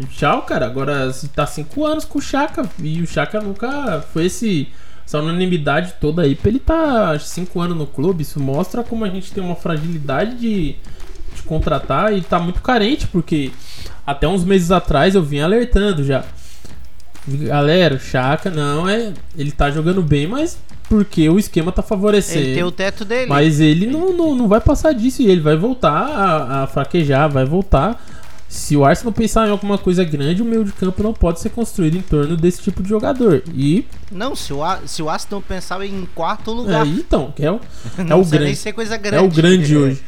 [0.09, 0.65] Tchau, cara.
[0.65, 4.67] Agora você tá 5 anos com o Chaka e o Chaka nunca foi esse
[5.05, 8.23] essa unanimidade toda aí pra ele tá 5 anos no clube.
[8.23, 10.75] Isso mostra como a gente tem uma fragilidade de,
[11.35, 13.51] de contratar e tá muito carente, porque
[14.05, 16.25] até uns meses atrás eu vim alertando já.
[17.27, 19.13] Galera, o Chaka não é.
[19.37, 22.45] Ele tá jogando bem, mas porque o esquema tá favorecendo.
[22.45, 23.27] Ele tem o teto dele.
[23.27, 27.29] Mas ele não, não, não vai passar disso e ele vai voltar a, a fraquejar,
[27.29, 28.03] vai voltar.
[28.47, 31.49] Se o Arsenal pensar em alguma coisa grande, o meio de campo não pode ser
[31.49, 33.43] construído em torno desse tipo de jogador.
[33.53, 36.85] E Não, se o, A- se o Aston pensava em quarto lugar.
[36.85, 37.59] é, então, que é o,
[37.97, 38.55] é não o grande.
[38.55, 39.17] ser coisa grande.
[39.17, 40.01] É o grande hoje.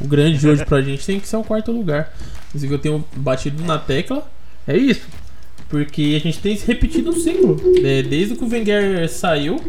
[0.00, 2.12] O grande de hoje pra gente tem que ser o quarto lugar.
[2.54, 4.26] Isso que eu tenho batido na tecla
[4.66, 5.02] é isso.
[5.68, 7.56] Porque a gente tem se repetido um ciclo.
[7.84, 9.60] É, desde que o Wenger saiu,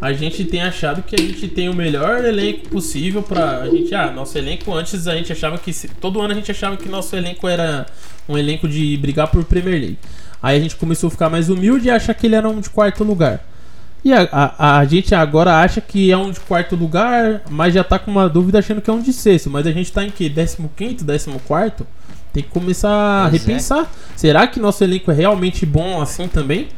[0.00, 3.62] a gente tem achado que a gente tem o melhor elenco possível pra.
[3.62, 5.72] A gente, ah, nosso elenco antes a gente achava que.
[6.00, 7.86] todo ano a gente achava que nosso elenco era
[8.28, 9.98] um elenco de brigar por Premier League.
[10.40, 12.70] Aí a gente começou a ficar mais humilde e achar que ele era um de
[12.70, 13.44] quarto lugar.
[14.04, 17.82] E a, a, a gente agora acha que é um de quarto lugar, mas já
[17.82, 19.50] tá com uma dúvida achando que é um de sexto.
[19.50, 20.30] Mas a gente tá em que?
[20.30, 21.86] 15, 14?
[22.32, 23.38] Tem que começar a Pois é.
[23.38, 23.92] repensar.
[24.14, 26.68] Será que nosso elenco é realmente bom assim também?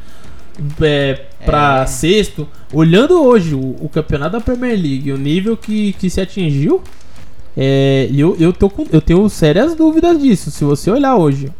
[0.81, 1.85] É, pra É.
[1.85, 2.47] sexto.
[2.73, 6.81] Olhando hoje o, o campeonato da Premier League, o nível que, que se atingiu,
[7.55, 10.51] é, eu, eu, tô com, eu tenho sérias dúvidas disso.
[10.51, 11.51] Se você olhar hoje,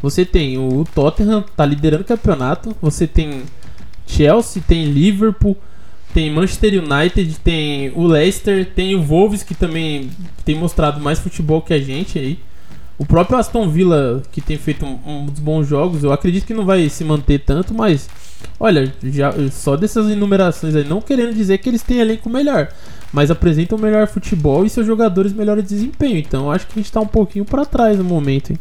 [0.00, 2.74] você tem o Tottenham, tá liderando o campeonato.
[2.80, 3.42] Você tem
[4.06, 5.56] Chelsea, tem Liverpool,
[6.14, 10.10] tem Manchester United, tem o Leicester, tem o Wolves que também
[10.44, 12.38] tem mostrado mais futebol que a gente aí.
[12.98, 16.54] O próprio Aston Villa, que tem feito um, um dos bons jogos, eu acredito que
[16.54, 18.08] não vai se manter tanto, mas
[18.58, 22.68] olha, já, só dessas enumerações aí, não querendo dizer que eles têm elenco melhor,
[23.12, 26.18] mas apresentam melhor futebol e seus jogadores melhor desempenho.
[26.18, 28.50] Então acho que a gente tá um pouquinho para trás no momento.
[28.50, 28.58] Hein?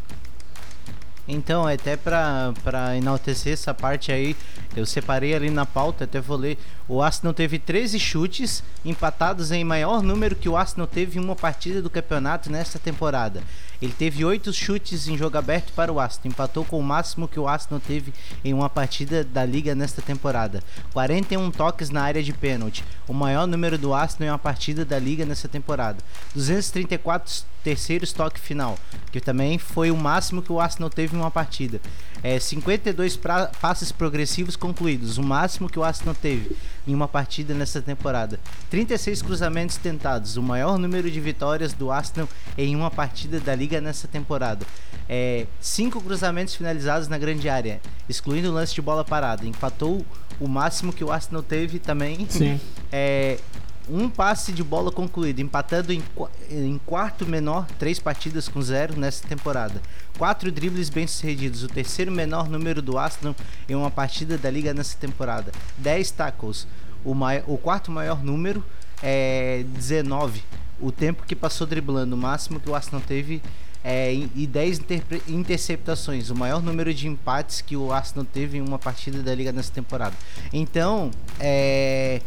[1.28, 4.36] Então, até pra, pra enaltecer essa parte aí,
[4.76, 6.58] eu separei ali na pauta, até vou ler.
[6.88, 11.36] O Arsenal teve 13 chutes, empatados em maior número que o Arsenal teve em uma
[11.36, 13.42] partida do campeonato nesta temporada.
[13.82, 17.40] Ele teve 8 chutes em jogo aberto para o Arsenal, empatou com o máximo que
[17.40, 20.64] o Arsenal teve em uma partida da liga nesta temporada.
[20.94, 24.98] 41 toques na área de pênalti, o maior número do Arsenal em uma partida da
[25.00, 25.98] liga nesta temporada.
[26.34, 28.78] 234 terceiros toque final,
[29.12, 31.82] que também foi o máximo que o Arsenal teve em uma partida.
[32.26, 36.58] É, 52 pra, passes progressivos concluídos, o máximo que o Arsenal teve
[36.88, 38.40] em uma partida nessa temporada.
[38.72, 43.80] 36 cruzamentos tentados, o maior número de vitórias do Arsenal em uma partida da liga
[43.80, 44.66] nessa temporada.
[45.08, 49.46] É, cinco cruzamentos finalizados na grande área, excluindo o lance de bola parada.
[49.46, 50.04] Empatou
[50.40, 52.26] o máximo que o Arsenal teve também.
[52.28, 52.60] Sim.
[52.98, 53.40] É,
[53.90, 56.02] um passe de bola concluído, empatando em,
[56.50, 59.82] em, quarto menor, três partidas com zero nessa temporada.
[60.18, 63.36] Quatro dribles bem-sucedidos, o terceiro menor número do Arsenal
[63.70, 65.52] em uma partida da liga nessa temporada.
[65.78, 66.68] Dez tackles,
[67.04, 67.14] o,
[67.48, 68.64] o quarto maior número
[69.02, 70.44] é 19.
[70.80, 73.42] O tempo que passou driblando, o máximo que o Arsenal teve
[73.88, 74.82] é, e 10
[75.28, 79.52] interceptações, o maior número de empates que o Arsenal teve em uma partida da liga
[79.52, 80.16] nessa temporada.
[80.52, 82.20] Então, é,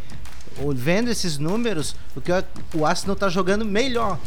[0.73, 2.31] vendo esses números, o que
[2.75, 4.19] o Arsenal está jogando melhor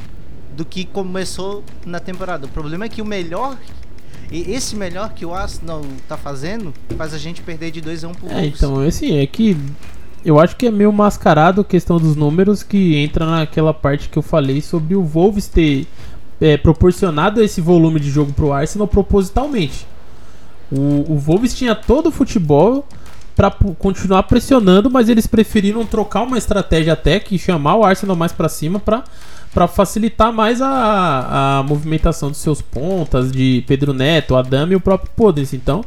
[0.56, 2.46] do que começou na temporada.
[2.46, 3.56] O problema é que o melhor
[4.30, 8.08] e esse melhor que o Arsenal tá fazendo faz a gente perder de 2 a
[8.08, 9.56] 1 um por É, então, assim, é que
[10.24, 14.16] eu acho que é meio mascarado a questão dos números que entra naquela parte que
[14.16, 15.86] eu falei sobre o Wolves ter
[16.40, 19.86] é, proporcionado esse volume de jogo pro Arsenal propositalmente.
[20.70, 22.86] O, o Wolves tinha todo o futebol
[23.34, 28.32] para continuar pressionando, mas eles preferiram trocar uma estratégia até que chamar o Arsenal mais
[28.32, 34.72] para cima para facilitar mais a, a movimentação dos seus pontas, de Pedro Neto, Adame
[34.72, 35.52] e o próprio Podres.
[35.52, 35.84] Então,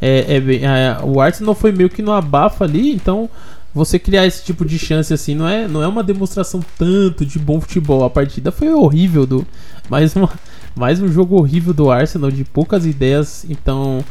[0.00, 3.28] é, é, é, o Arsenal foi meio que no abafa ali, então
[3.74, 7.38] você criar esse tipo de chance assim não é, não é uma demonstração tanto de
[7.38, 8.04] bom futebol.
[8.04, 9.46] A partida foi horrível do
[9.90, 10.30] mais uma
[10.76, 13.44] mais um jogo horrível do Arsenal de poucas ideias.
[13.48, 14.04] Então,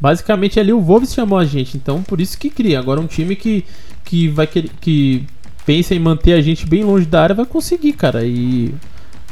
[0.00, 2.78] basicamente ali o Wolves chamou a gente, então por isso que cria.
[2.78, 3.64] Agora um time que
[4.04, 5.26] que vai que, que
[5.66, 8.24] pensa em manter a gente bem longe da área vai conseguir, cara.
[8.24, 8.74] E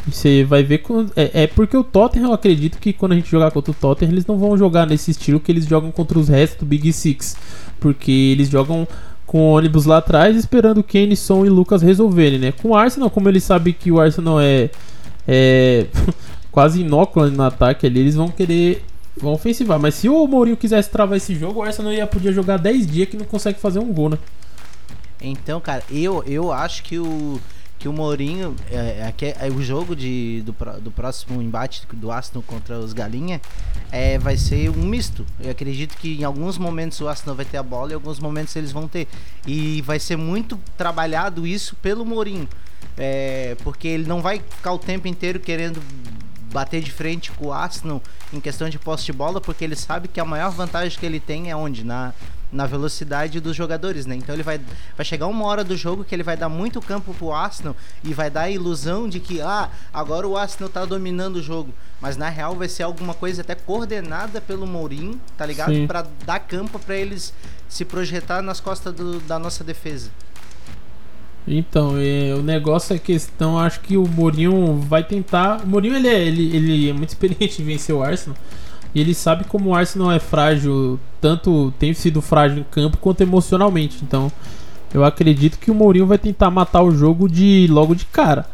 [0.07, 0.83] você vai ver
[1.17, 4.13] é, é, porque o Tottenham eu acredito que quando a gente jogar contra o Tottenham
[4.13, 7.37] eles não vão jogar nesse estilo que eles jogam contra os restos do Big Six,
[7.81, 8.87] porque eles jogam
[9.27, 12.53] com ônibus lá atrás esperando Kane, Son e Lucas resolverem, né?
[12.53, 14.71] Com o Arsenal, como eles sabem que o Arsenal é,
[15.27, 15.87] é
[16.53, 18.85] quase inóculo no ataque ali, eles vão querer
[19.17, 19.79] vão ofensivar.
[19.79, 23.09] Mas se o Mourinho quisesse travar esse jogo, o Arsenal ia podia jogar 10 dias
[23.09, 24.19] que não consegue fazer um gol, né?
[25.21, 27.41] Então, cara, eu, eu acho que o
[27.79, 32.43] que o Mourinho é, é, é, o jogo de, do, do próximo embate do Arsenal
[32.43, 33.41] contra os Galinha
[33.93, 35.27] é, vai ser um misto.
[35.39, 38.19] Eu acredito que em alguns momentos o Arsenal vai ter a bola e em alguns
[38.19, 39.07] momentos eles vão ter.
[39.47, 42.49] E vai ser muito trabalhado isso pelo Mourinho.
[42.97, 45.83] É, porque ele não vai ficar o tempo inteiro querendo
[46.53, 50.09] bater de frente com o Arsenal em questão de posse de bola, porque ele sabe
[50.09, 51.85] que a maior vantagem que ele tem é onde?
[51.85, 52.13] Na,
[52.53, 54.15] na velocidade dos jogadores, né?
[54.15, 54.61] Então ele vai,
[54.97, 58.15] vai chegar uma hora do jogo que ele vai dar muito campo pro Arsenal e
[58.15, 62.17] vai dar a ilusão de que ah, agora o Arsenal tá dominando o jogo, mas
[62.17, 65.87] na real vai ser alguma coisa até coordenada pelo Mourinho, tá ligado?
[65.87, 67.33] Para dar campo para eles
[67.69, 70.11] se projetar nas costas do, da nossa defesa.
[71.47, 75.63] Então, é, o negócio é questão, acho que o Mourinho vai tentar.
[75.63, 78.37] O Mourinho ele é, ele, ele é muito experiente em vencer o Arsenal.
[78.95, 83.21] E ele sabe como o Arsenal é frágil, tanto tem sido frágil em campo quanto
[83.21, 83.99] emocionalmente.
[84.03, 84.33] Então,
[84.93, 88.47] eu acredito que o Mourinho vai tentar matar o jogo de logo de cara.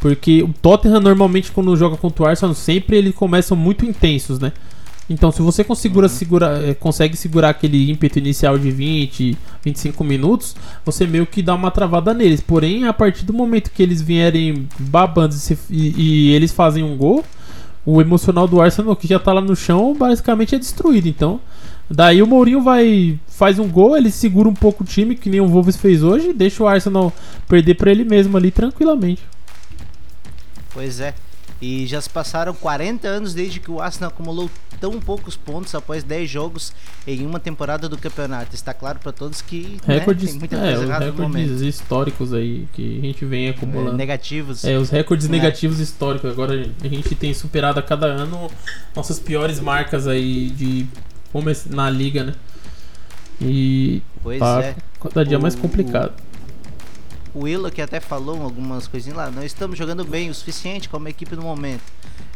[0.00, 4.52] Porque o Tottenham normalmente quando joga contra o Arsenal, sempre eles começam muito intensos, né?
[5.08, 6.08] Então, se você consegue, uhum.
[6.08, 11.54] segura, eh, consegue segurar aquele ímpeto inicial de 20, 25 minutos, você meio que dá
[11.54, 12.40] uma travada neles.
[12.40, 16.96] Porém, a partir do momento que eles vierem babando e, e, e eles fazem um
[16.96, 17.22] gol,
[17.84, 21.06] o emocional do Arsenal, que já tá lá no chão, basicamente é destruído.
[21.06, 21.38] Então,
[21.90, 25.40] daí o Mourinho vai faz um gol, ele segura um pouco o time, que nem
[25.40, 27.12] o Wolves fez hoje, e deixa o Arsenal
[27.46, 29.22] perder para ele mesmo ali tranquilamente.
[30.72, 31.14] Pois é.
[31.62, 36.02] E já se passaram 40 anos desde que o Arsenal acumulou tão poucos pontos após
[36.02, 36.72] 10 jogos
[37.06, 38.54] em uma temporada do campeonato.
[38.54, 41.60] Está claro para todos que né, Recordes, tem muita é, coisa os errada no recordes
[41.62, 43.96] históricos aí que a gente vem É, acumulando.
[43.96, 44.64] negativos.
[44.64, 45.30] É, os recordes É.
[45.30, 46.30] negativos históricos.
[46.30, 48.50] Agora a gente tem superado a cada ano
[48.94, 50.86] nossas piores marcas aí de
[51.70, 52.34] na liga, né?
[53.40, 54.76] E Pois tá é.
[55.02, 56.12] cada dia mais O- complicado.
[57.34, 61.08] O Willow que até falou algumas coisinhas lá, não estamos jogando bem o suficiente como
[61.08, 61.82] equipe no momento.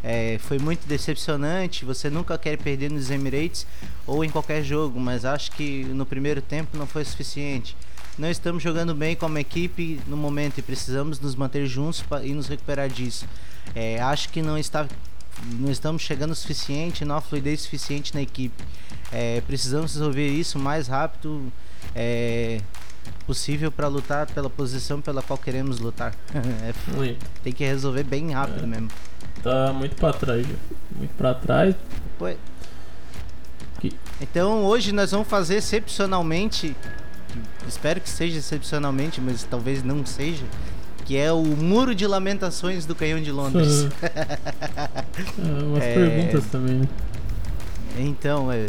[0.02, 3.64] É, foi muito decepcionante, você nunca quer perder nos Emirates
[4.06, 7.76] ou em qualquer jogo, mas acho que no primeiro tempo não foi suficiente.
[8.18, 12.48] Não estamos jogando bem como equipe no momento e precisamos nos manter juntos e nos
[12.48, 13.24] recuperar disso.
[13.76, 14.88] É, acho que não está
[15.52, 18.64] não estamos chegando o suficiente, não há fluidez suficiente na equipe.
[19.12, 21.52] É, precisamos resolver isso mais rápido
[21.94, 22.60] é,
[23.26, 26.14] possível para lutar pela posição pela qual queremos lutar.
[26.34, 28.66] É, tem que resolver bem rápido É.
[28.66, 28.88] mesmo.
[29.42, 30.46] Tá muito pra trás.
[30.96, 31.74] Muito pra trás.
[32.18, 32.36] Pois-
[33.80, 36.76] Que- Então hoje nós vamos fazer excepcionalmente,
[37.66, 40.44] espero que seja excepcionalmente, mas talvez não seja,
[41.04, 43.86] que é o Muro de Lamentações do Canhão de Londres.
[44.02, 45.04] Ah,
[45.64, 45.94] umas É.
[45.94, 46.88] perguntas também, né?
[47.98, 48.66] Então, é,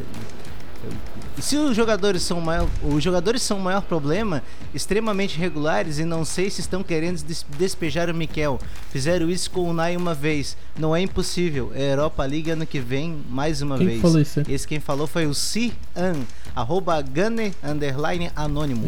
[1.41, 4.41] se os jogadores são o maior, os jogadores são o maior problema,
[4.73, 8.59] extremamente regulares e não sei se estão querendo des- despejar o Mikel.
[8.91, 10.57] Fizeram isso com o Nai uma vez.
[10.77, 11.71] Não é impossível.
[11.75, 14.01] É Europa League ano que vem mais uma Quem vez.
[14.01, 14.41] falou isso?
[14.47, 16.15] Esse quem falou foi o Cian,
[16.55, 18.85] arroba Gunner, underline anônimo.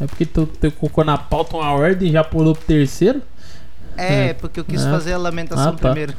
[0.00, 3.22] É porque tu, tu colocou na pauta uma ordem e já pulou pro terceiro?
[3.96, 4.34] É, É.
[4.34, 4.90] porque eu quis Ah.
[4.90, 5.88] fazer a lamentação Ah, tá.
[5.90, 6.14] primeiro.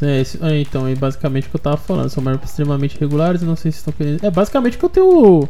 [0.00, 2.08] É, isso- é, então, é basicamente o que eu tava falando.
[2.10, 4.24] São marcas extremamente regulares, não sei se estão querendo.
[4.24, 5.48] É basicamente o que eu tenho.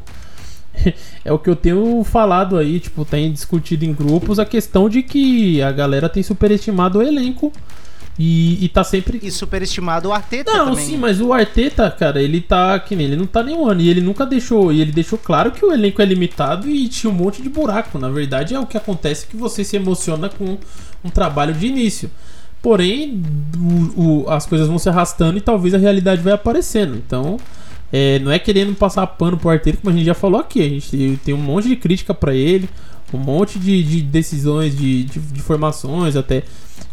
[1.24, 5.02] é o que eu tenho falado aí, tipo, tem discutido em grupos a questão de
[5.02, 7.52] que a galera tem superestimado o elenco
[8.18, 9.18] e, e tá sempre.
[9.22, 10.84] E superestimado o Arteta Não, também.
[10.84, 13.80] sim, mas o Arteta, cara, ele tá que nem ele não tá nem um ano
[13.80, 17.10] e ele nunca deixou, e ele deixou claro que o elenco é limitado e tinha
[17.10, 17.98] um monte de buraco.
[17.98, 20.58] Na verdade, é o que acontece que você se emociona com
[21.04, 22.10] um trabalho de início.
[22.60, 23.20] Porém,
[23.96, 26.94] o- o- as coisas vão se arrastando e talvez a realidade vai aparecendo.
[26.96, 27.36] Então,
[27.92, 30.60] é, não é querendo passar pano pro Arteta, como a gente já falou aqui.
[30.60, 32.68] A gente tem um monte de crítica pra ele,
[33.16, 36.42] um monte de, de decisões, de, de, de formações até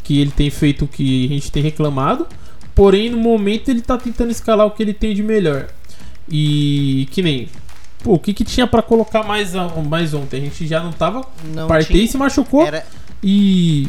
[0.04, 2.28] que ele tem feito que a gente tem reclamado.
[2.74, 5.68] Porém, no momento ele tá tentando escalar o que ele tem de melhor.
[6.30, 7.50] E que nem.
[8.04, 9.54] Pô, o que, que tinha pra colocar mais,
[9.88, 10.38] mais ontem?
[10.38, 11.26] A gente já não tava.
[11.54, 12.66] Não Partei e se machucou.
[12.66, 12.86] Era,
[13.22, 13.88] E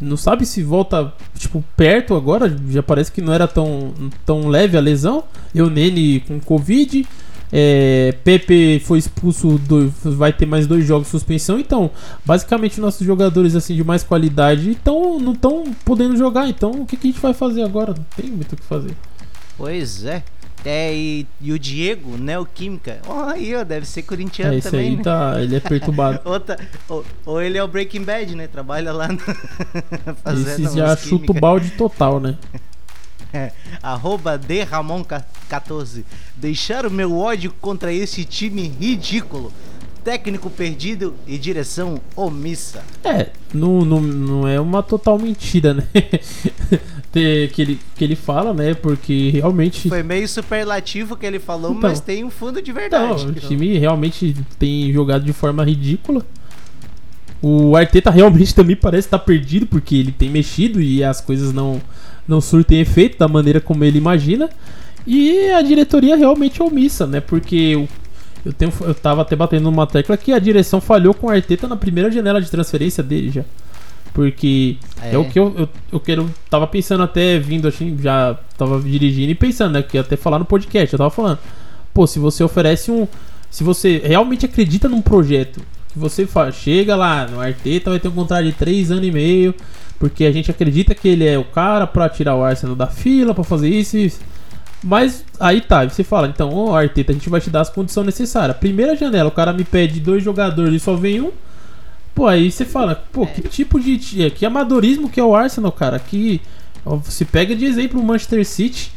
[0.00, 2.54] não sabe se volta, tipo, perto agora.
[2.68, 5.24] Já parece que não era tão, tão leve a lesão.
[5.54, 7.06] Eu nele com Covid.
[7.52, 11.58] É, Pepe foi expulso, do- vai ter mais dois jogos de suspensão.
[11.58, 11.90] Então,
[12.24, 16.48] basicamente, nossos jogadores assim de mais qualidade tão, não estão podendo jogar.
[16.48, 17.94] Então, o que, que a gente vai fazer agora?
[17.96, 18.96] Não tem muito o que fazer.
[19.56, 20.22] Pois é.
[20.64, 24.88] É, e, e o Diego, Neoquímica, ó, aí, ó, deve ser corintiano É, esse também,
[24.88, 25.02] aí né?
[25.04, 26.18] tá, ele é perturbado.
[26.28, 28.48] Outra, ou, ou ele é o Breaking Bad, né?
[28.48, 29.18] Trabalha lá no,
[30.24, 32.36] fazendo Esse já chuta o balde total, né?
[33.36, 36.04] É, arroba Ramon14.
[36.34, 39.52] Deixar o meu ódio contra esse time ridículo.
[40.02, 42.82] Técnico perdido e direção omissa.
[43.04, 45.86] É, não, não, não é uma total mentira, né?
[47.16, 48.74] Que, ele, que ele fala, né?
[48.74, 49.88] Porque realmente.
[49.88, 51.88] Foi meio superlativo que ele falou, Então.
[51.88, 53.26] mas tem um fundo de Então, verdade.
[53.26, 56.22] o time realmente tem jogado de forma ridícula.
[57.40, 61.80] O Arteta realmente também parece estar perdido, porque ele tem mexido e as coisas não,
[62.26, 64.48] não surtem efeito da maneira como ele imagina.
[65.06, 67.20] E a diretoria realmente é omissa, né?
[67.20, 67.88] Porque eu,
[68.44, 71.68] eu, tenho, eu tava até batendo numa tecla que a direção falhou com o Arteta
[71.68, 73.44] na primeira janela de transferência dele já.
[74.12, 75.18] Porque é, É.
[75.18, 76.28] o que eu, eu, eu quero.
[76.48, 79.82] Tava pensando até vindo assim, já tava dirigindo e pensando, né?
[79.82, 81.38] Que ia até falar no podcast, eu tava falando.
[81.92, 83.06] Pô, se você oferece um.
[83.50, 85.60] Se você realmente acredita num projeto,
[85.92, 89.10] que você fala, chega lá no Arteta, vai ter um contrato de 3 anos e
[89.12, 89.54] meio,
[89.98, 93.34] porque a gente acredita que ele é o cara pra tirar o Arsenal da fila,
[93.34, 94.20] pra fazer isso e isso.
[94.84, 98.06] Mas aí tá, você fala, então, ô Arteta, a gente vai te dar as condições
[98.06, 98.56] necessárias.
[98.58, 101.32] Primeira janela, o cara me pede dois jogadores e só vem um.
[102.14, 103.98] Pô, aí você fala, pô, que tipo de.
[103.98, 105.98] ti- Que amadorismo que é o Arsenal, cara?
[105.98, 106.40] Que.
[107.04, 108.92] Se pega de exemplo o Manchester City.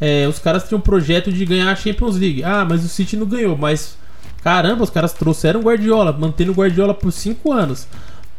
[0.00, 2.42] é, os caras tinham um projeto de ganhar a Champions League.
[2.44, 3.56] Ah, mas o City não ganhou.
[3.56, 3.96] Mas,
[4.44, 7.86] caramba, os caras trouxeram o Guardiola, mantendo o Guardiola por 5 anos.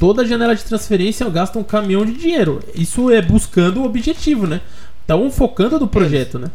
[0.03, 2.59] Toda janela de transferência gasta um caminhão de dinheiro.
[2.75, 4.59] Isso é buscando o objetivo, né?
[5.05, 6.51] Então focando no projeto, né?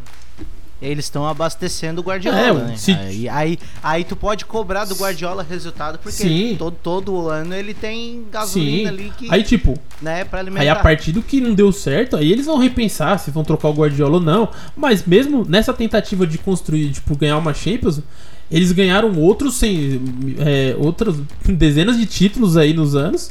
[0.83, 2.77] Eles estão abastecendo o Guardiola, É, né?
[2.77, 6.57] se- Aí, aí, aí tu pode cobrar do Guardiola resultado, porque Sim.
[6.59, 8.95] todo, todo ano ele tem gasolina Sim.
[8.95, 10.61] ali que, Aí, tipo, né, pra alimentar.
[10.65, 13.69] Aí a partir do que não deu certo, aí eles vão repensar se vão trocar
[13.69, 14.51] o Guardiola ou não.
[14.77, 18.03] Mas mesmo nessa tentativa de construir, tipo, ganhar uma Champions,
[18.51, 20.01] eles ganharam outros sem,
[20.39, 23.31] é, outras dezenas de títulos aí nos anos.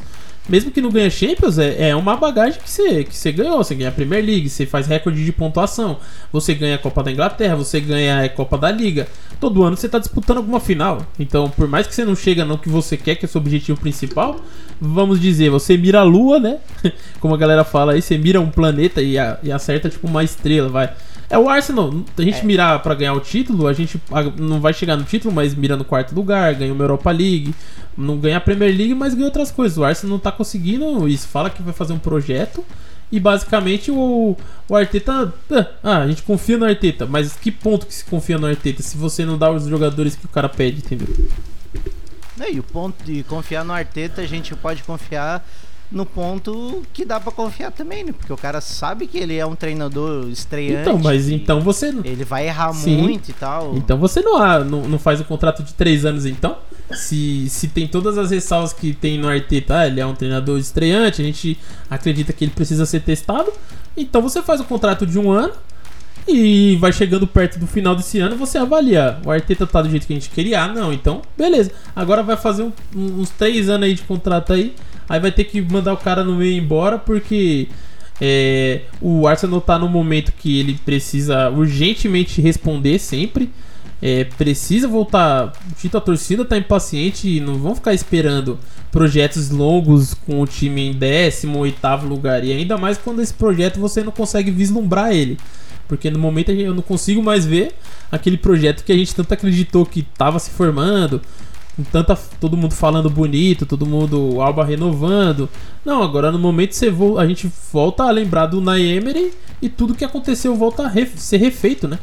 [0.49, 3.57] Mesmo que não ganhe Champions, é, é uma bagagem que você que você ganhou.
[3.57, 5.97] Você ganha a Premier League, você faz recorde de pontuação,
[6.31, 9.07] você ganha a Copa da Inglaterra, você ganha a Copa da Liga.
[9.41, 11.05] Todo ano você tá disputando alguma final.
[11.19, 13.41] Então, por mais que você não chega no que você quer, que é o seu
[13.41, 14.39] objetivo principal,
[14.79, 16.59] vamos dizer, você mira a lua, né?
[17.19, 20.23] Como a galera fala aí, você mira um planeta e, a- e acerta tipo uma
[20.23, 20.93] estrela, vai.
[21.29, 21.93] É o Arsenal.
[22.17, 24.01] A gente mirar pra ganhar o título, a gente
[24.37, 27.53] não vai chegar no título, mas mira no quarto lugar, ganha uma Europa League,
[27.97, 29.77] não ganha a Premier League, mas ganha outras coisas.
[29.77, 31.27] O Arsenal não tá conseguindo isso.
[31.27, 32.63] Fala que vai fazer um projeto
[33.11, 34.35] e basicamente o,
[34.69, 35.33] o Arteta.
[35.83, 38.97] Ah, a gente confia no Arteta, mas que ponto que se confia no Arteta se
[38.97, 41.07] você não dá os jogadores que o cara pede, entendeu?
[42.49, 45.45] E o ponto de confiar no Arteta, a gente pode confiar
[45.91, 48.11] no ponto que dá pra confiar também, né?
[48.11, 50.81] Porque o cara sabe que ele é um treinador estreante.
[50.81, 51.93] Então, mas então você.
[52.03, 52.97] Ele vai errar Sim.
[52.97, 53.75] muito e tal.
[53.75, 56.57] Então você não, não, não faz um contrato de três anos, então?
[56.93, 60.57] Se, se tem todas as ressalvas que tem no Arteta, ah, ele é um treinador
[60.57, 61.57] estreante, a gente
[61.89, 63.51] acredita que ele precisa ser testado,
[63.95, 65.53] então você faz o contrato de um ano
[66.27, 69.17] e vai chegando perto do final desse ano, você avalia.
[69.25, 71.71] O Arteta tá do jeito que a gente queria, ah, não, então beleza.
[71.95, 74.73] Agora vai fazer um- uns três anos aí de contrato aí,
[75.07, 77.67] aí vai ter que mandar o cara no meio embora porque
[78.19, 83.49] é, o Arsenal tá no momento que ele precisa urgentemente responder sempre.
[84.01, 85.53] É, precisa voltar.
[85.71, 88.59] O título, a torcida tá impaciente e não vão ficar esperando
[88.91, 92.43] projetos longos com o time em décimo, oitavo lugar.
[92.43, 95.37] E ainda mais quando esse projeto você não consegue vislumbrar ele.
[95.87, 97.73] Porque no momento eu não consigo mais ver
[98.11, 101.21] aquele projeto que a gente tanto acreditou que tava se formando.
[101.91, 105.47] Tanta, todo mundo falando bonito, todo mundo o Alba renovando.
[105.85, 109.93] Não, agora no momento você vo- a gente volta a lembrar do Naemery e tudo
[109.93, 111.99] que aconteceu volta a re- ser refeito, né?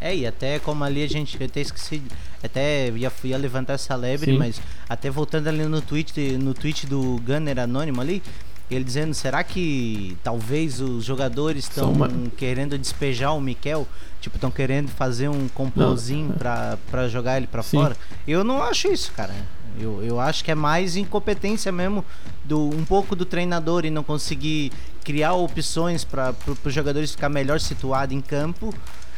[0.00, 2.02] É, e até como ali a gente, eu até esqueci,
[2.42, 4.38] até ia, ia levantar essa lebre, Sim.
[4.38, 8.22] mas até voltando ali no tweet, no tweet do Gunner Anônimo ali,
[8.70, 13.86] ele dizendo, será que talvez os jogadores estão uma- querendo despejar o Mikel?
[14.20, 17.76] Tipo, estão querendo fazer um complôzinho pra, pra jogar ele pra Sim.
[17.78, 17.96] fora?
[18.26, 19.34] Eu não acho isso, cara.
[19.78, 22.04] Eu, eu acho que é mais incompetência mesmo
[22.44, 24.72] do um pouco do treinador e não conseguir
[25.02, 26.32] criar opções para
[26.64, 28.72] os jogadores ficar melhor situado em campo.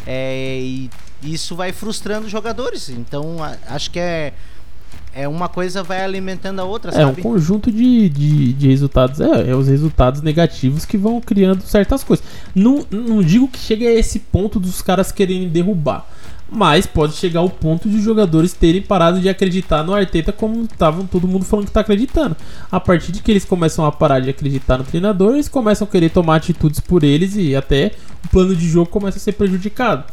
[0.07, 0.91] É, e
[1.23, 2.89] isso vai frustrando os jogadores.
[2.89, 4.33] Então a- acho que é
[5.17, 7.23] é uma coisa vai alimentando a outra, É um sabe?
[7.23, 9.19] conjunto de, de, de resultados.
[9.21, 12.25] É, é os resultados negativos que vão criando certas coisas.
[12.55, 16.07] Não, não digo que chegue a esse ponto dos caras quererem derrubar.
[16.49, 20.63] Mas pode chegar ao ponto de os jogadores terem parado de acreditar no Arteta como
[20.63, 22.37] estavam todo mundo falando que tá acreditando.
[22.71, 25.91] A partir de que eles começam a parar de acreditar no treinador, eles começam a
[25.91, 27.93] querer tomar atitudes por eles e até
[28.25, 30.05] o plano de jogo começa a ser prejudicado.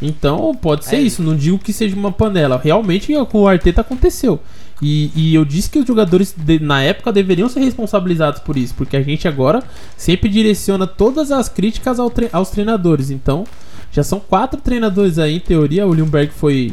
[0.00, 1.00] Então pode ser É.
[1.00, 2.60] isso, não digo que seja uma panela.
[2.62, 4.40] Realmente com o Arteta aconteceu.
[4.80, 8.74] E, e eu disse que os jogadores de- na época deveriam ser responsabilizados por isso,
[8.76, 9.60] porque a gente agora
[9.96, 13.10] sempre direciona todas as críticas ao tre- aos treinadores.
[13.10, 13.44] Então
[13.90, 15.84] já são quatro treinadores aí, em teoria.
[15.86, 16.72] O Lundberg foi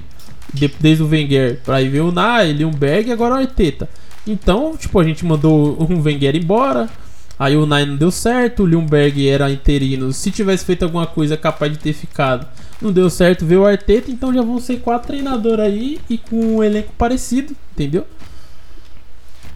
[0.53, 3.89] de- desde o Wenger para aí ver o Nai, Lundberg e agora o Arteta.
[4.27, 6.88] Então, tipo, a gente mandou o Wenger embora.
[7.37, 10.11] Aí o Nai não deu certo, o Lundberg era interino.
[10.13, 12.47] Se tivesse feito alguma coisa capaz de ter ficado,
[12.81, 16.37] não deu certo, veio o Arteta, então já vão ser quatro treinadores aí e com
[16.57, 18.07] um elenco parecido, entendeu?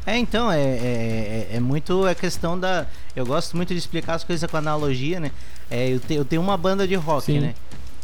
[0.05, 2.85] É, então, é, é, é- é muito a questão da.
[3.15, 5.31] Eu gosto muito de explicar as coisas com analogia, né?
[5.69, 7.39] É, eu, te- eu tenho uma banda de rock, Sim.
[7.41, 7.53] né?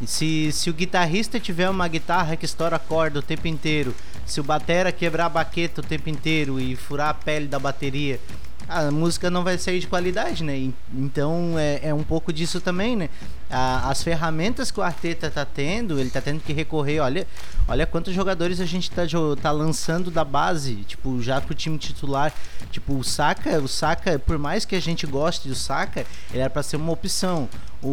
[0.05, 4.43] Se, se o guitarrista tiver uma guitarra que estoura corda o tempo inteiro, se o
[4.43, 8.19] batera quebrar a baqueta o tempo inteiro e furar a pele da bateria,
[8.67, 10.71] a música não vai sair de qualidade, né?
[10.93, 13.09] Então é, é um pouco disso também, né?
[13.49, 17.27] A- as ferramentas que o Arteta tá tendo, ele tá tendo que recorrer, olha,
[17.67, 19.03] olha quantos jogadores a gente tá,
[19.41, 22.33] tá lançando da base, tipo, já pro time titular.
[22.71, 26.49] Tipo, o Saka, o Saka, por mais que a gente goste do Saka, ele era
[26.49, 27.47] pra ser uma opção.
[27.81, 27.87] O,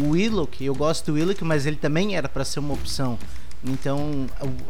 [0.00, 3.18] o Willock, eu gosto do Willock, mas ele também era pra ser uma opção.
[3.64, 4.26] Então,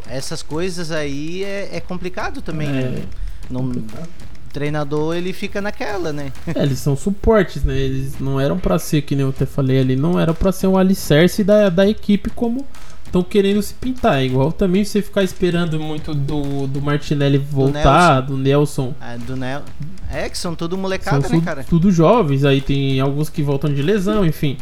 [0.06, 2.68] essas coisas aí é, é complicado também.
[2.68, 3.04] É né?
[3.50, 3.72] Não,
[4.58, 6.32] treinador ele fica naquela, né?
[6.54, 7.78] É, eles são suportes, né?
[7.78, 10.66] Eles não eram pra ser, que nem eu até falei ali, não era pra ser
[10.66, 12.66] um alicerce da, da equipe como
[13.06, 14.18] estão querendo se pintar.
[14.18, 18.94] É igual também você ficar esperando muito do, do Martinelli voltar, do Nelson.
[19.26, 19.62] Do Nel...
[20.10, 21.64] É, que são tudo São molecada, né, tudo, cara?
[21.64, 24.56] tudo jovens, aí tem alguns que voltam de lesão, enfim.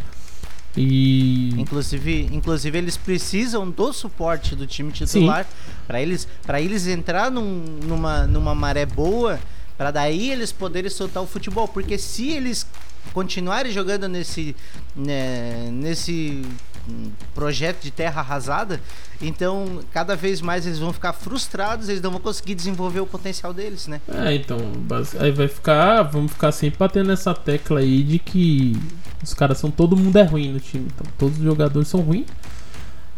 [0.76, 5.46] E Inclusive, inclusive eles precisam do suporte do time titular
[5.86, 9.38] para eles para eles entrar num- numa, numa maré boa,
[9.76, 12.66] para daí eles poderem soltar o futebol, porque se eles
[13.12, 14.56] continuarem jogando nesse
[14.94, 16.42] né, nesse
[16.88, 18.80] hum, projeto de terra arrasada,
[19.20, 23.52] então cada vez mais eles vão ficar frustrados, eles não vão conseguir desenvolver o potencial
[23.52, 24.00] deles, né?
[24.08, 24.58] É, então,
[25.20, 28.76] aí vai ficar, vamos ficar sempre batendo nessa tecla aí de que
[29.22, 32.26] os caras são, todo mundo é ruim no time, então todos os jogadores são ruins.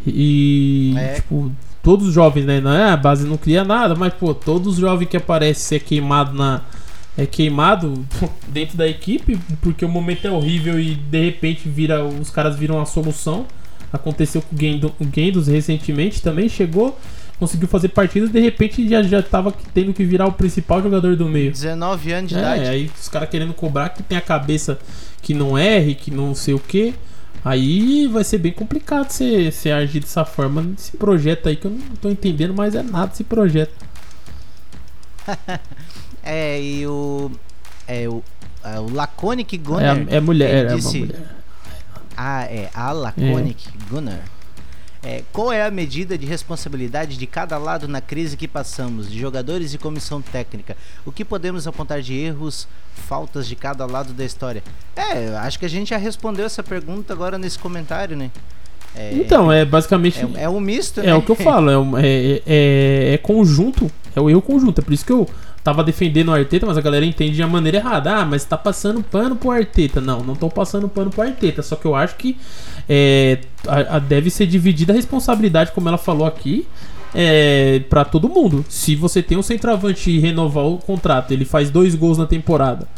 [0.06, 1.14] E, É.
[1.14, 1.50] tipo,
[1.82, 4.78] todos os jovens, né, não é, a base não cria nada, mas, pô, todos os
[4.78, 6.62] jovens que aparecem ser queimado na...
[7.16, 8.06] É queimado
[8.46, 12.80] dentro da equipe, porque o momento é horrível e de repente vira, os caras viram
[12.80, 13.44] a solução.
[13.92, 16.96] Aconteceu com o Gendo- o Gendos recentemente, também chegou,
[17.36, 21.28] conseguiu fazer partidas, de repente já, já tava tendo que virar o principal jogador do
[21.28, 21.50] meio.
[21.50, 22.62] 19 anos de idade.
[22.64, 24.78] É, aí os caras querendo cobrar que tem a cabeça
[25.20, 26.94] que não erre, que não sei o que.
[27.44, 31.70] Aí vai ser bem complicado você, você agir dessa forma nesse projeto aí que eu
[31.70, 33.74] não tô entendendo mais é nada desse projeto.
[36.30, 37.30] É, e o.
[37.86, 38.22] É o.
[38.62, 39.90] é, o Laconic É, Gunner.
[40.10, 41.36] a- é mulher, ele é uma disse- mulher.
[42.14, 42.68] Ah, é.
[42.74, 44.20] A Laconic Gunner.
[45.02, 49.18] É, qual é a medida de responsabilidade de cada lado na crise que passamos, de
[49.18, 50.76] jogadores e comissão técnica?
[51.06, 52.66] O que podemos apontar de erros,
[53.06, 54.62] faltas de cada lado da história?
[54.96, 58.30] É, acho que a gente já respondeu essa pergunta agora nesse comentário, né?
[58.96, 60.18] É, Então, é basicamente.
[60.34, 61.14] é, é um misto, É né?
[61.14, 64.80] o que eu falo, é, um- é, é, é conjunto, é o erro conjunto.
[64.80, 65.28] É por isso que eu
[65.68, 68.16] tava defendendo o Arteta, mas a galera entende de uma maneira errada.
[68.16, 70.00] Ah, mas tá passando pano pro Arteta.
[70.00, 71.62] Não, não tô passando pano pro Arteta.
[71.62, 72.38] Só que eu acho que
[72.88, 76.66] é, a- a- deve ser dividida a responsabilidade, como ela falou aqui,
[77.14, 78.64] é, para todo mundo.
[78.68, 82.88] Se você tem um centroavante e renovar o contrato, ele faz dois gols na temporada.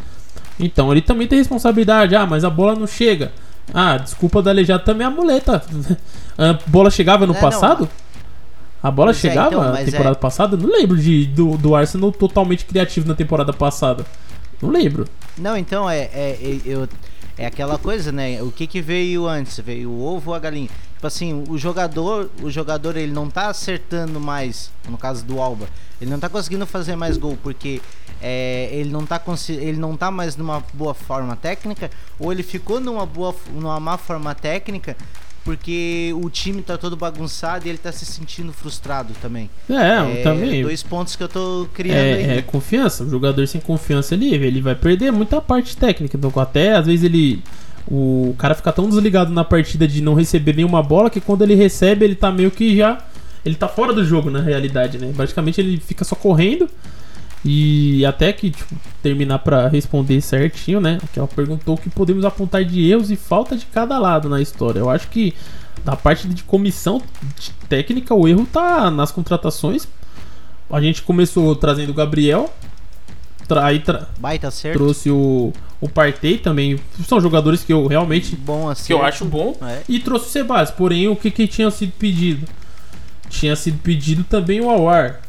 [0.59, 2.15] Então ele também tem responsabilidade.
[2.15, 3.33] Ah, mas a bola não chega.
[3.75, 5.63] Ah, desculpa da aleijado também a muleta.
[6.39, 7.89] A bola chegava no É, não, passado?
[8.83, 10.57] A bola Pois é, chegava então, na temporada é- passada?
[10.57, 14.07] Não lembro de, do, do Arsenal totalmente criativo na temporada passada.
[14.61, 15.07] Não lembro.
[15.37, 16.89] Não, então é, é, é- eu,
[17.37, 18.43] é aquela coisa, né?
[18.43, 19.59] O que, que veio antes?
[19.61, 20.69] Veio o ovo ou a galinha?
[20.95, 25.67] Tipo assim, o jogador, o jogador ele não tá acertando mais, no caso do Alba,
[25.99, 27.81] ele não tá conseguindo fazer mais gol porque
[28.21, 29.19] é, ele não tá
[29.49, 33.97] ele não tá mais numa boa forma técnica ou ele ficou numa boa numa má
[33.97, 34.95] forma técnica
[35.45, 39.49] porque o time tá todo bagunçado e ele tá se sentindo frustrado também.
[39.69, 40.63] É, também.
[40.63, 42.23] Dois pontos que eu tô criando aí.
[42.25, 43.05] É, é confiança.
[43.05, 46.17] O jogador sem confiança ele, ele vai perder muita parte técnica.
[46.17, 47.43] Então, até às vezes ele.
[47.91, 51.55] O cara fica tão desligado na partida de não receber nenhuma bola que quando ele
[51.55, 52.99] recebe, ele tá meio que já.
[53.45, 55.11] Ele tá fora do jogo na realidade, né?
[55.15, 56.69] Basicamente ele fica só correndo.
[57.45, 60.99] E até que tipo, terminar pra responder certinho, né?
[61.13, 64.41] Que ela perguntou o que podemos apontar de erros e falta de cada lado na
[64.43, 64.79] história.
[64.81, 65.35] Eu acho que
[65.85, 67.01] da parte de comissão
[67.39, 69.89] de técnica, o erro tá nas contratações.
[70.71, 72.53] A gente começou trazendo o Gabriel,
[73.49, 74.79] tra- aí tra- Baita acerto.
[74.79, 76.79] trouxe o, o Partey também.
[77.09, 78.87] São jogadores que eu realmente Bom acerto.
[78.87, 79.57] que eu acho bom.
[79.63, 79.81] É.
[79.89, 80.71] E trouxe o Sebas.
[80.71, 82.47] Porém, o que, que tinha sido pedido?
[83.31, 85.21] Tinha sido pedido também o Awar.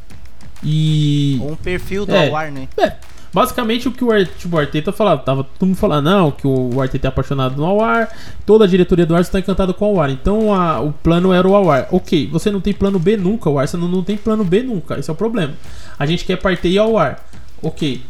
[0.64, 1.40] E.
[1.44, 2.28] Um perfil do É.
[2.28, 2.68] Awar, né?
[2.78, 2.94] É,
[3.34, 6.46] basicamente o que o, Ar- tipo, o Arteta falava, tava todo mundo falando, não, que
[6.46, 8.10] o Arteta é apaixonado no Awar,
[8.46, 11.48] toda a diretoria do Arsenal está encantada com o Awar, então a- o plano era
[11.48, 11.88] o Awar.
[11.92, 15.10] Ok, você não tem plano B nunca, o Arsenal não tem plano B nunca, esse
[15.10, 15.54] é o problema.
[15.98, 17.20] A gente quer Partey e Awar,
[17.62, 18.02] ok,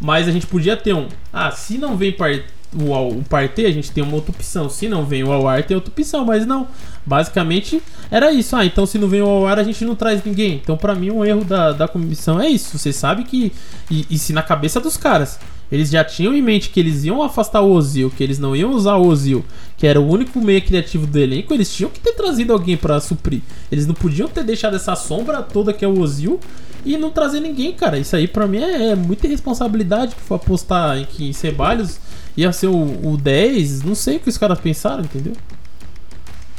[0.00, 2.30] mas a gente podia ter um, ah, se não vem par,
[2.74, 5.74] o, o Partey, a gente tem uma outra opção, se não vem o Awar, tem
[5.74, 6.68] outra opção, mas não,
[7.04, 10.60] basicamente era isso, ah, então se não vem o Awar, a gente não traz ninguém,
[10.62, 13.52] então pra mim um erro da, da comissão é isso, você sabe que,
[13.90, 15.38] e, e se na cabeça dos caras,
[15.72, 18.72] eles já tinham em mente que eles iam afastar o Ozil, que eles não iam
[18.72, 19.42] usar o Ozil,
[19.78, 23.00] que era o único meio criativo do elenco, eles tinham que ter trazido alguém pra
[23.00, 23.40] suprir.
[23.70, 26.38] Eles não podiam ter deixado essa sombra toda que é o Ozil
[26.84, 27.98] e não trazer ninguém, cara.
[27.98, 31.98] Isso aí pra mim é, é muita irresponsabilidade apostar em que em Ceballos
[32.36, 33.82] ia ser o, o 10.
[33.82, 35.34] Não sei o que os caras pensaram, entendeu?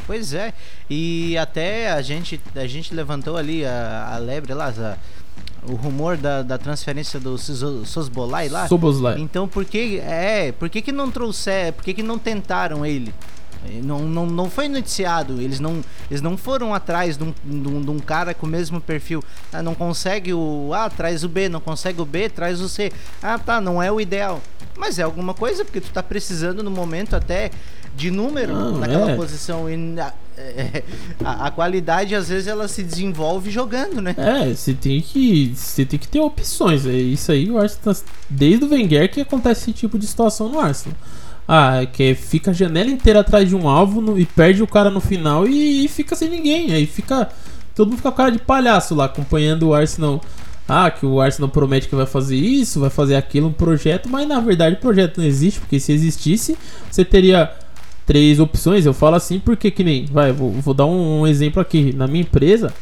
[0.05, 0.53] Pois é.
[0.89, 4.97] E até a gente, a gente levantou ali a, a lebre lá, a-
[5.65, 8.67] o rumor da, da transferência do Sosbolai lá.
[8.67, 9.17] Soboslai.
[9.19, 13.13] Então por que é, por que que não trouxer, por que que não tentaram ele?
[13.83, 17.81] Não, não, não foi noticiado, eles não, eles não foram atrás de um, de um-
[17.81, 19.23] de um cara com o mesmo perfil.
[19.51, 22.91] Ah, não consegue o A, traz o B, não consegue o B, traz o C.
[23.21, 24.41] Ah, tá, não é o ideal.
[24.77, 27.51] Mas é alguma coisa, porque tu tá precisando no momento até
[27.95, 29.15] de número Não, naquela é.
[29.15, 29.69] posição.
[29.69, 30.83] E na- é,
[31.23, 34.15] a, a qualidade, às vezes, ela se desenvolve jogando, né?
[34.17, 35.53] É, você tem que.
[35.55, 36.85] Você tem que ter opções.
[36.87, 37.95] É isso aí, acho que tá-
[38.29, 40.97] desde o Wenger que acontece esse tipo de situação no Arsenal.
[41.47, 44.89] Ah, que fica a janela inteira atrás de um alvo no- e perde o cara
[44.89, 46.71] no final e, e fica sem ninguém.
[46.73, 47.29] Aí fica.
[47.75, 50.21] Todo mundo fica com cara de palhaço lá, acompanhando o Arsenal.
[50.67, 54.25] Ah, que o Arsenal promete que vai fazer isso, vai fazer aquilo, um projeto, mas
[54.27, 56.57] na verdade o projeto não existe, porque se existisse,
[56.89, 57.51] você teria
[58.05, 58.85] três opções.
[58.85, 60.05] Eu falo assim porque que nem.
[60.05, 61.91] Vai, vou, vou dar um, um exemplo aqui.
[61.93, 62.73] Na minha empresa,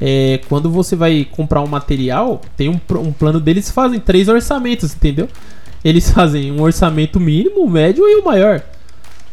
[0.00, 4.94] é, quando você vai comprar um material, tem um, um plano deles fazem três orçamentos,
[4.94, 5.28] entendeu?
[5.84, 8.62] Eles fazem um orçamento mínimo, o médio e o maior.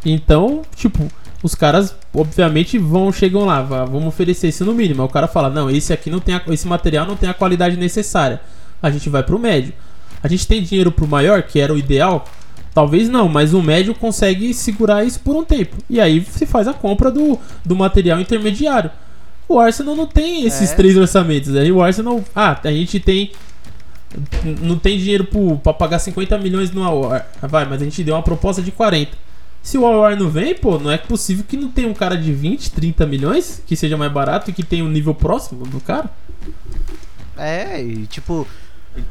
[0.05, 1.07] Então, tipo,
[1.43, 5.01] os caras obviamente vão chegam lá, vamos oferecer isso no mínimo.
[5.01, 7.33] Aí o cara fala: "Não, esse aqui não tem a- esse material não tem a
[7.33, 8.41] qualidade necessária".
[8.81, 9.73] A gente vai pro médio.
[10.23, 12.25] A gente tem dinheiro pro maior, que era o ideal?
[12.73, 15.75] Talvez não, mas o médio consegue segurar isso por um tempo.
[15.89, 18.89] E aí se faz a compra do, do material intermediário.
[19.47, 20.75] O Arsenal não tem esses É.
[20.75, 21.53] três orçamentos.
[21.55, 22.23] Aí o Arsenal.
[22.35, 23.31] Ah, a gente tem.
[24.61, 27.27] Não tem dinheiro pro, pra pagar 50 milhões no Awar.
[27.41, 29.17] Vai, mas a gente deu uma proposta de 40.
[29.61, 32.33] Se o Awar não vem, pô, não é possível que não tenha um cara de
[32.33, 36.09] 20, 30 milhões que seja mais barato e que tenha um nível próximo do cara.
[37.37, 38.47] É, e tipo,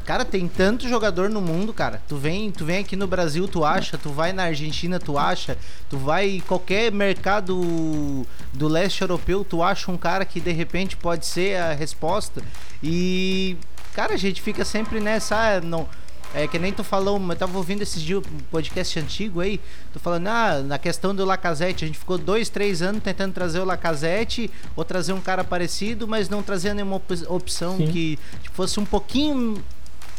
[0.05, 2.01] cara, tem tanto jogador no mundo, cara.
[2.07, 5.57] Tu vem, tu vem aqui no Brasil, tu acha, tu vai na Argentina, tu acha,
[5.89, 10.95] tu vai em qualquer mercado do leste europeu, tu acha um cara que de repente
[10.95, 12.43] pode ser a resposta.
[12.83, 13.57] E
[13.93, 15.87] cara, a gente fica sempre nessa, ah, não
[16.33, 19.59] é que nem tu falou, eu tava ouvindo esses dias um podcast antigo aí,
[19.91, 23.59] tu falando, ah, na questão do Lacazette, a gente ficou dois, três anos tentando trazer
[23.59, 27.87] o Lacazette ou trazer um cara parecido, mas não trazia nenhuma op- opção Sim.
[27.87, 29.61] que tipo, fosse um pouquinho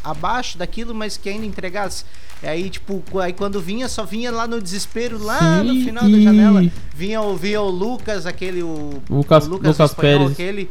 [0.03, 2.03] abaixo daquilo, mas que ainda entregasse.
[2.41, 6.03] E aí, tipo, aí quando vinha, só vinha lá no desespero, lá no Sim, final
[6.03, 10.31] da e- janela, vinha, o- vinha o Lucas, aquele, o, Lucas- o Lucas espanhol, Pérez.
[10.33, 10.69] aquele...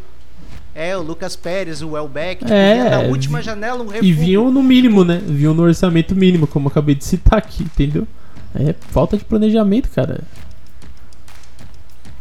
[0.75, 4.17] É, o Lucas Pérez, o Welbeck, tipo, É, na última janela um E refúgio.
[4.17, 5.19] vinham no mínimo, né?
[5.25, 8.07] Vinham no orçamento mínimo, como eu acabei de citar aqui, entendeu?
[8.55, 10.21] É falta de planejamento, cara.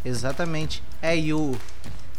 [0.03, 0.81] Exatamente.
[1.01, 1.55] É, e o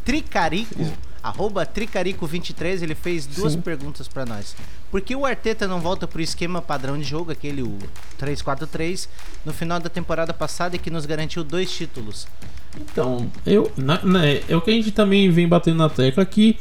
[0.05, 0.75] Tricarico,
[1.23, 3.61] arroba Tricarico23, ele fez duas Sim.
[3.61, 4.57] perguntas pra nós.
[4.91, 7.79] Por que o Arteta não volta pro esquema padrão de jogo, aquele o
[8.21, 9.09] 3-4-3,
[9.45, 12.27] no final da temporada passada e que nos garantiu dois títulos?
[12.81, 16.57] Então, eu, na- na- é o que a gente também vem batendo na tecla que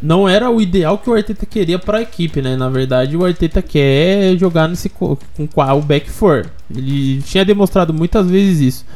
[0.00, 2.56] não era o ideal que o Arteta queria para a equipe, né?
[2.56, 6.46] Na verdade, o Arteta quer jogar nesse co- com qual o back four.
[6.74, 8.86] Ele tinha demonstrado muitas vezes isso.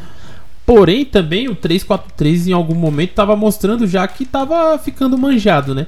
[0.65, 5.87] Porém, também o 3-4-3 em algum momento estava mostrando já que estava ficando manjado, né?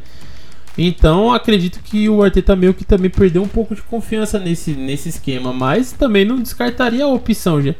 [0.76, 5.08] Então, acredito que o Arteta meio que também perdeu um pouco de confiança nesse, nesse
[5.08, 7.74] esquema, mas também não descartaria a opção já.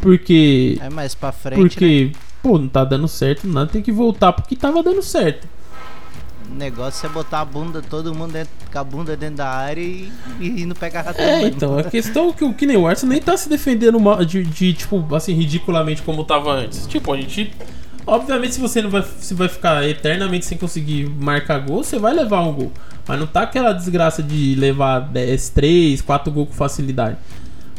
[0.00, 1.68] Porque É mais pra frente, né?
[1.68, 5.46] porque, pô, não tá dando certo, nada, tem que voltar porque tava dando certo.
[6.50, 9.80] O negócio é botar a bunda, todo mundo dentro, com a bunda dentro da área
[9.80, 11.20] e, e não pegar rato.
[11.20, 14.00] É, então, a questão é que o que nem o Arsenal nem tá se defendendo
[14.00, 16.86] mal- de, de, tipo, assim, ridiculamente como tava antes.
[16.88, 17.52] Tipo, a gente.
[18.04, 22.12] Obviamente, se você não vai, se vai ficar eternamente sem conseguir marcar gol, você vai
[22.12, 22.72] levar um gol.
[23.06, 27.16] Mas não tá aquela desgraça de levar 10, 3, 4 gols com facilidade.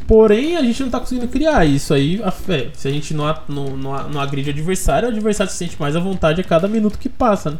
[0.07, 2.21] Porém, a gente não tá conseguindo criar isso aí.
[2.31, 5.79] Fé, se a gente não, não, não, não agride o adversário, o adversário se sente
[5.79, 7.57] mais à vontade a cada minuto que passa, né?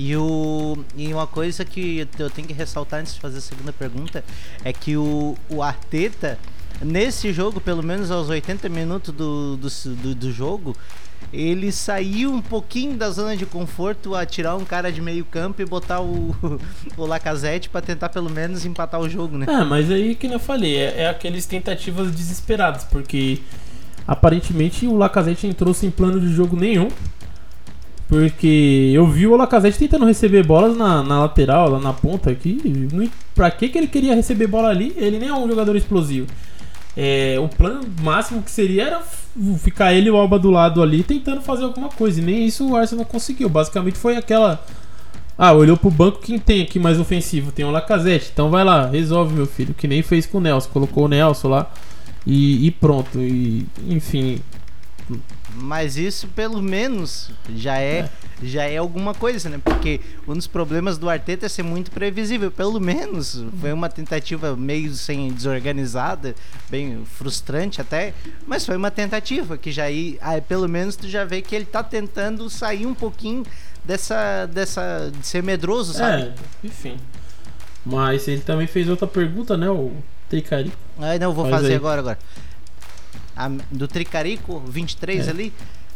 [0.00, 3.72] E, o, e uma coisa que eu tenho que ressaltar antes de fazer a segunda
[3.72, 4.24] pergunta
[4.64, 6.38] é que o, o Arteta,
[6.80, 10.76] nesse jogo, pelo menos aos 80 minutos do, do, do, do jogo,
[11.32, 15.60] ele saiu um pouquinho da zona de conforto a tirar um cara de meio campo
[15.60, 16.34] e botar o,
[16.96, 19.46] o Lacazette para tentar pelo menos empatar o jogo, né?
[19.48, 23.40] É, mas aí que eu falei, é, é aqueles tentativas desesperadas, porque
[24.06, 26.88] aparentemente o Lacazette entrou sem plano de jogo nenhum.
[28.08, 32.58] Porque eu vi o Lacazette tentando receber bolas na, na lateral, lá na ponta aqui.
[33.34, 34.94] Pra que, que ele queria receber bola ali?
[34.96, 36.26] Ele nem é um jogador explosivo.
[37.00, 39.02] É, o plano máximo que seria era
[39.62, 42.20] ficar ele e o Alba do lado ali tentando fazer alguma coisa.
[42.20, 43.48] E nem isso o Arsenal conseguiu.
[43.48, 44.60] Basicamente foi aquela.
[45.38, 47.52] Ah, olhou pro banco, quem tem aqui mais ofensivo?
[47.52, 48.30] Tem o Lacazette.
[48.32, 49.74] Então vai lá, resolve, meu filho.
[49.74, 50.70] Que nem fez com o Nelson.
[50.70, 51.70] Colocou o Nelson lá
[52.26, 53.20] e, e pronto.
[53.20, 54.40] E, enfim.
[55.54, 58.08] Mas isso pelo menos já é,
[58.42, 59.58] já é alguma coisa, né?
[59.62, 62.50] Porque um dos problemas do Arteta é ser muito previsível.
[62.50, 66.34] Pelo menos foi uma tentativa meio sem desorganizada,
[66.68, 68.12] bem frustrante até,
[68.46, 71.64] mas foi uma tentativa que já aí, ah, pelo menos tu já vê que ele
[71.64, 73.44] tá tentando sair um pouquinho
[73.84, 76.22] dessa dessa de ser medroso, sabe?
[76.22, 76.96] É, enfim.
[77.84, 79.70] Mas ele também fez outra pergunta, né?
[79.70, 79.92] O
[80.28, 80.72] Tricari.
[80.98, 81.76] Aí não, vou Faz fazer aí.
[81.76, 82.18] agora, agora.
[83.38, 85.30] A- do Tricarico, 23 É.
[85.30, 85.52] ali.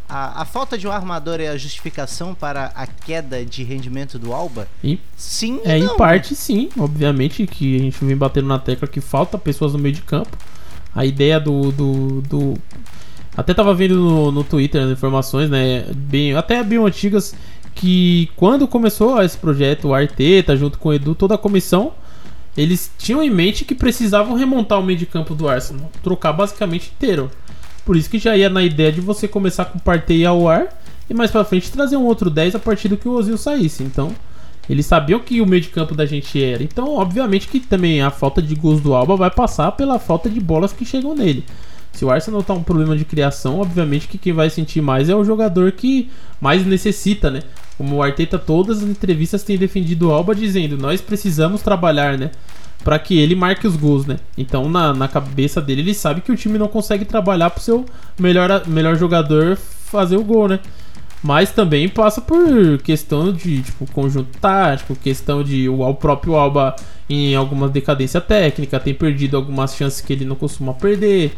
[0.08, 4.32] a, a falta de um armador é a justificação para a queda de rendimento do
[4.32, 4.68] Alba?
[4.84, 5.94] Em- Sim, É, e não.
[5.94, 9.78] em parte sim, obviamente que a gente vem batendo na tecla que falta pessoas no
[9.78, 10.36] meio de campo.
[10.94, 11.72] A ideia do.
[11.72, 12.54] do, do-
[13.34, 15.86] Até tava vendo no, no Twitter as informações, né?
[15.96, 17.34] Bem, até bem antigas,
[17.74, 21.94] que quando começou esse projeto, o Arteta, junto com o Edu, toda a comissão,
[22.56, 26.92] eles tinham em mente que precisavam remontar o meio de campo do Arsenal, trocar basicamente
[26.94, 27.30] inteiro.
[27.84, 30.68] Por isso que já ia na ideia de você começar com Partey ao ar
[31.08, 33.82] e mais pra frente trazer um outro 10 a partir do que o Ozil saísse.
[33.82, 34.14] Então,
[34.68, 36.62] eles sabiam que o meio de campo da gente era.
[36.62, 40.40] Então, obviamente que também a falta de gols do Alba vai passar pela falta de
[40.40, 41.44] bolas que chegam nele.
[41.92, 45.14] Se o Arsenal tá um problema de criação, obviamente que quem vai sentir mais é
[45.14, 47.42] o jogador que mais necessita, né?
[47.76, 52.30] Como o Arteta, todas as entrevistas tem defendido o Alba dizendo: nós precisamos trabalhar, né?
[52.82, 54.18] Pra que ele marque os gols, né?
[54.36, 57.86] Então, na, na cabeça dele, ele sabe que o time não consegue trabalhar pro seu
[58.18, 60.58] melhor, melhor jogador fazer o gol, né?
[61.22, 66.74] Mas também passa por questão de tipo, conjunto tático, questão de o, o próprio Alba
[67.08, 71.36] em alguma decadência técnica, tem perdido algumas chances que ele não costuma perder.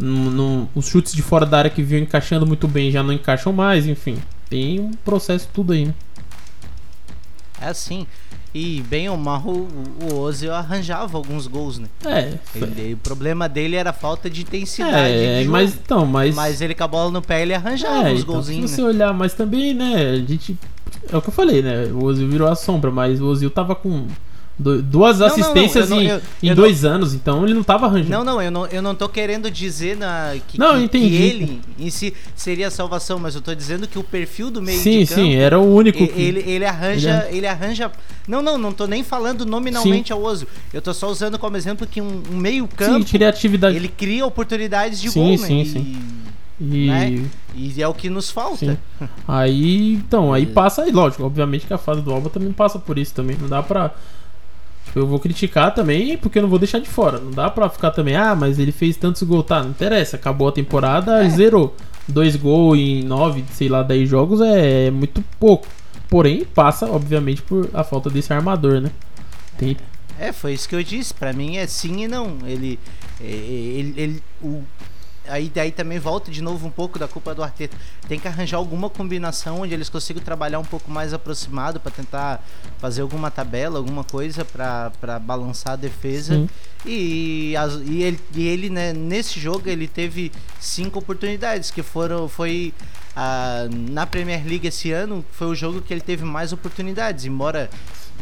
[0.00, 3.52] Não- os chutes de fora da área que vinham encaixando muito bem já não encaixam
[3.52, 4.16] mais, enfim.
[4.48, 5.94] Tem um processo tudo aí, né?
[7.60, 8.06] É assim.
[8.52, 11.86] E bem ou mal, o, Ozil arranjava alguns gols, né?
[12.04, 14.96] É, Ele- o problema dele era a falta de intensidade.
[15.14, 16.34] é, de mas então, mas.
[16.34, 18.70] Mas ele com a bola no pé, ele arranjava é, uns então, golzinhos.
[18.70, 18.88] Se você né?
[18.88, 20.58] olhar, mas também, né, a gente.
[21.12, 21.84] É o que eu falei, né?
[21.92, 24.08] O Ozil virou a sombra, mas o Ozil tava com
[24.82, 27.62] duas Não, não, não, assistências eu não- em, eu- em dois anos, então ele não
[27.62, 28.10] tava arranjando.
[28.10, 31.08] Não, não, eu não, eu não tô querendo dizer na, que, Não, que- entendi.
[31.08, 34.60] que ele em si seria a salvação, mas eu tô dizendo que o perfil do
[34.60, 35.20] meio sim, de campo.
[35.22, 36.20] sim, era o único que.
[36.20, 37.26] Ele, ele arranja.
[37.28, 37.90] Ele Ele arranja.
[38.28, 40.46] Não, não, não tô nem falando nominalmente ao Ozil.
[40.74, 43.06] Eu tô só usando como exemplo que um, um meio sim, campo.
[43.06, 43.74] criatividade.
[43.76, 45.36] ele cria oportunidades de Sim, gol, né?
[45.38, 45.96] sim, E- sim.
[46.60, 46.86] E.
[46.86, 47.24] né?
[47.54, 48.58] E é o que nos falta.
[48.98, 49.08] Sim.
[49.26, 50.38] Aí, então, É.
[50.38, 53.36] aí passa, e lógico, obviamente que a fase do Alba também passa por isso também.
[53.40, 53.92] Não dá pra.
[54.94, 57.18] Eu vou criticar também, porque eu não vou deixar de fora.
[57.18, 59.46] Não dá pra ficar também, ah, mas ele fez tantos gols.
[59.46, 60.16] Tá, não interessa.
[60.16, 61.28] Acabou a temporada, É.
[61.28, 61.74] zerou.
[62.08, 65.66] Dois gols em nove, sei lá, dez jogos é muito pouco.
[66.08, 68.90] Porém, passa, obviamente, por a falta desse armador, né?
[69.56, 69.76] Tem,
[70.18, 71.14] É, foi isso que eu disse.
[71.14, 72.36] Pra mim é sim e não.
[72.44, 72.78] Ele.
[73.20, 74.62] é, ele, ele- o,
[75.30, 77.76] aí daí também volta de novo um pouco da culpa do Arteta.
[78.08, 82.44] Tem que arranjar alguma combinação onde eles consigam trabalhar um pouco mais aproximado pra tentar
[82.78, 86.34] fazer alguma tabela, alguma coisa pra balançar a defesa.
[86.34, 86.48] Sim.
[86.84, 87.54] E,
[87.86, 92.72] e ele, e ele, né, nesse jogo ele teve cinco oportunidades que foram foi
[93.14, 97.68] ah, na Premier League esse ano foi o jogo que ele teve mais oportunidades, embora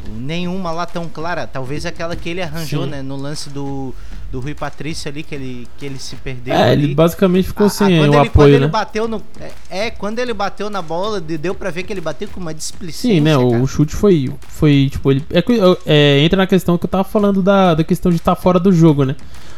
[0.07, 2.91] nenhuma lá tão clara, talvez aquela que ele arranjou, Sim.
[2.91, 3.95] né, no lance do,
[4.31, 6.85] do Rui Patrício ali que ele que ele se perdeu é, ali.
[6.85, 8.71] ele basicamente ficou sem quando o ele, quando apoio, ele né?
[8.71, 12.01] bateu no é, é, quando ele bateu na bola, de- deu pra ver que ele
[12.01, 13.11] bateu com uma displicência.
[13.15, 13.33] Sim, né?
[13.33, 13.47] cara.
[13.47, 14.31] O chute foi.
[14.49, 15.25] Foi, tipo, ele.
[15.31, 18.35] É, que- é, entra na questão que eu tava falando da, da questão de estar
[18.35, 19.17] fora do jogo, né?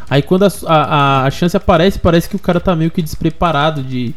[0.08, 3.82] Aí quando a, a, a chance aparece, parece que o cara tá meio que despreparado
[3.82, 4.14] de,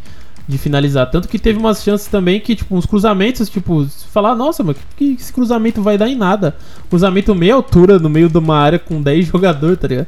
[0.48, 1.10] de finalizar.
[1.10, 5.16] Tanto que teve umas chances também que, tipo, uns cruzamentos, tipo, falar, nossa, mas que,
[5.16, 6.56] que esse cruzamento vai dar em nada?
[6.90, 10.08] Cruzamento meia altura no meio de uma área com 10 jogadores, tá ligado?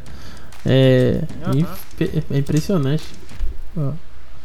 [0.66, 1.22] É.
[1.54, 3.04] Imp- é impressionante.
[3.78, 3.92] Ó,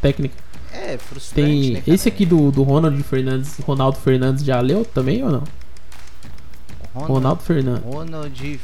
[0.00, 0.34] técnica.
[0.72, 5.22] É, frustrante, Tem né, esse aqui do, do Ronald Fernandes, Ronaldo Fernandes já leu também
[5.24, 5.42] ou não?
[6.94, 7.82] Ronald, Ronaldo Fernandes.
[7.84, 8.60] Ronald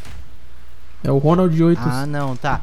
[1.03, 1.81] É o Ronald 8.
[1.83, 2.61] Ah, não, tá.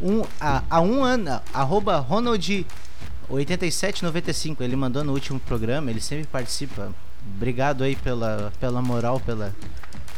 [0.00, 6.92] Um, há, há um ano, arroba Ronald8795, ele mandou no último programa, ele sempre participa.
[7.36, 9.52] Obrigado aí pela, pela moral, pela.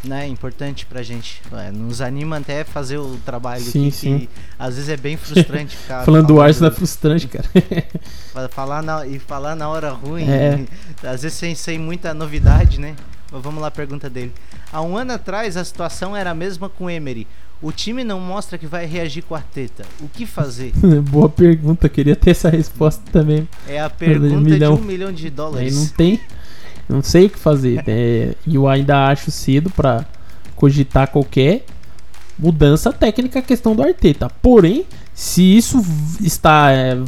[0.04, 1.42] Né, importante pra gente.
[1.52, 4.18] É, nos anima até fazer o trabalho Sim, aqui, sim.
[4.20, 6.04] que às vezes é bem frustrante ficar.
[6.04, 7.48] Falando do Arsenal é frustrante, cara.
[8.32, 10.64] fa- falar na, e falar na hora ruim, É.
[11.02, 12.94] às vezes sem, sem muita novidade, né?
[13.30, 14.32] Mas vamos lá, pergunta dele.
[14.72, 17.26] Há um ano atrás a situação era a mesma com o Emery.
[17.60, 19.84] O time não mostra que vai reagir com a Arteta.
[20.00, 20.70] O que fazer?
[21.10, 23.48] Boa pergunta, queria ter essa resposta também.
[23.66, 24.76] É a pergunta milhão.
[24.76, 25.74] de um milhão de Aí dólares.
[25.76, 26.20] não tem.
[26.88, 27.76] Não sei o que fazer.
[27.86, 28.34] né?
[28.46, 30.04] E eu ainda acho cedo pra
[30.56, 31.64] cogitar qualquer
[32.38, 34.30] mudança técnica a questão do Arteta.
[34.40, 35.84] Porém, se isso
[36.20, 36.70] está.
[36.72, 36.98] é,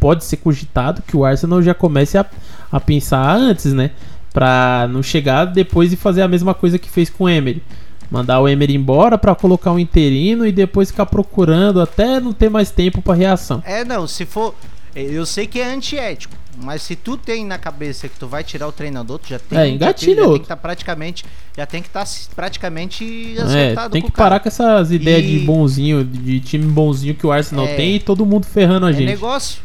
[0.00, 2.24] pode ser cogitado que o Arsenal já comece a,
[2.70, 3.90] a pensar antes, né?
[4.32, 7.62] Pra não chegar depois e fazer a mesma coisa que fez com o Emery.
[8.10, 12.48] Mandar o Emery embora pra colocar um interino e depois ficar procurando até não ter
[12.48, 13.62] mais tempo pra reação.
[13.66, 14.54] É, não, se for.
[14.94, 18.66] Eu sei que é antiético, mas se tu tem na cabeça que tu vai tirar
[18.68, 21.24] o treinador, tu já tem, É, já tem, engatilha já tem que estar praticamente,
[21.56, 25.36] já tem que estar praticamente É, acertado tem com que parar com essas ideias de
[25.36, 27.76] E- bonzinho, de time bonzinho que o Arsenal É.
[27.76, 29.06] tem e todo mundo ferrando a É gente.
[29.06, 29.60] negócio.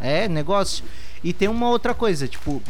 [0.00, 0.84] É negócio.
[1.22, 2.62] E tem uma outra coisa, tipo.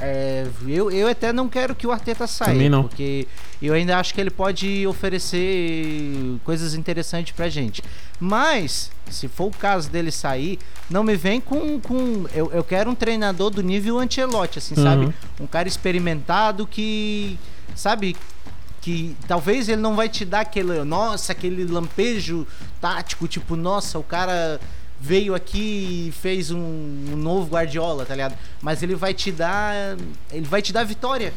[0.00, 3.28] É, eu, eu até não quero que o Arteta saia, porque
[3.62, 7.82] eu ainda acho que ele pode oferecer coisas interessantes pra gente.
[8.18, 10.58] Mas, se for o caso dele sair,
[10.90, 11.80] não me vem com.
[11.80, 14.82] com eu, eu quero um treinador do nível Ancelotti, assim, Uhum.
[14.82, 15.14] sabe?
[15.40, 17.38] Um cara experimentado que.
[17.74, 18.16] Sabe?
[18.80, 20.82] Que talvez ele não vai te dar aquele.
[20.84, 22.46] Nossa, aquele lampejo
[22.80, 24.60] tático, tipo, nossa, o cara
[25.04, 28.34] veio aqui e fez um, um novo Guardiola, tá ligado?
[28.62, 29.96] Mas ele vai te dar.
[30.32, 31.32] Ele vai te dar vitória.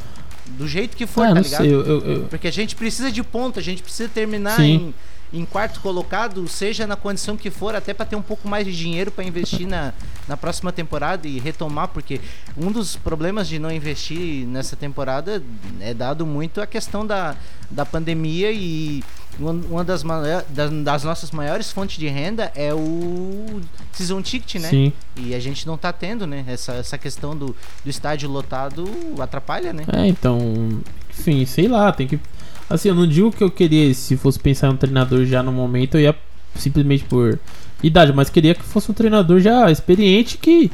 [0.46, 1.62] Do jeito que for, Ah, tá ligado?
[1.62, 4.94] sei, eu, eu- Porque a gente precisa de ponto, a gente precisa terminar Sim.
[5.34, 8.66] em, em quarto colocado, seja na condição que for, até para ter um pouco mais
[8.66, 9.94] de dinheiro para investir na,
[10.26, 12.22] na próxima temporada e retomar, porque
[12.56, 15.44] um dos problemas de não investir nessa temporada
[15.82, 17.36] é dado muito a questão da,
[17.70, 19.04] da pandemia e
[19.40, 23.62] uma, das, maio- das, das nossas maiores fontes de renda é o
[23.92, 24.70] season ticket, né?
[24.70, 24.94] Sim.
[25.16, 26.44] E a gente não tá tendo, né?
[26.48, 28.86] Essa, essa questão do, do estádio lotado
[29.20, 29.84] atrapalha, né?
[29.94, 30.80] É, então,
[31.10, 32.20] enfim, sei lá, tem que.
[32.70, 35.52] Assim, eu não digo que eu queria, se fosse pensar em um treinador já no
[35.52, 36.16] momento, eu ia
[36.56, 37.40] simplesmente por
[37.82, 40.72] idade, mas queria que fosse um treinador já experiente que,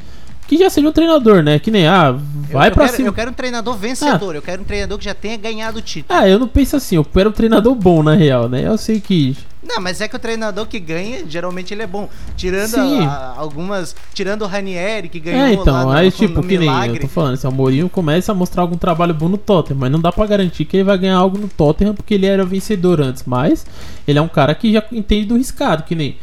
[0.48, 1.60] que já seja um treinador, né?
[1.60, 2.12] Que nem, ah,
[2.52, 3.10] vai eu, pra quero, cima.
[3.10, 6.20] Eu quero um treinador vencedor, eu quero um treinador que já tenha ganhado o título.
[6.20, 8.66] Ah, eu não penso assim, eu quero um treinador bom na real, né?
[8.68, 9.36] Eu sei que.
[9.66, 12.10] Não, mas é que o treinador que ganha, geralmente ele é bom.
[12.36, 13.96] Tirando a- a- algumas.
[14.14, 17.00] Tirando o Ranieri, que ganhou É, então, lá no, aí no tipo, que nem eu
[17.00, 20.02] tô falando, se o Mourinho começa a mostrar algum trabalho bom no Tottenham, mas não
[20.02, 23.24] dá pra garantir que ele vai ganhar algo no Tottenham porque ele era vencedor antes,
[23.26, 23.66] mas
[24.06, 26.18] ele é um cara que já entende do riscado, que nem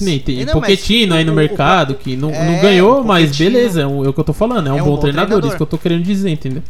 [0.00, 3.04] nem tem Não, Pochettino aí no o- o- mercado, que não, é, não ganhou, o
[3.04, 5.00] mas beleza, é, é o que eu tô falando, é um, é um bom, bom
[5.00, 5.48] treinador, treinador.
[5.48, 6.62] isso que eu tô querendo dizer, entendeu?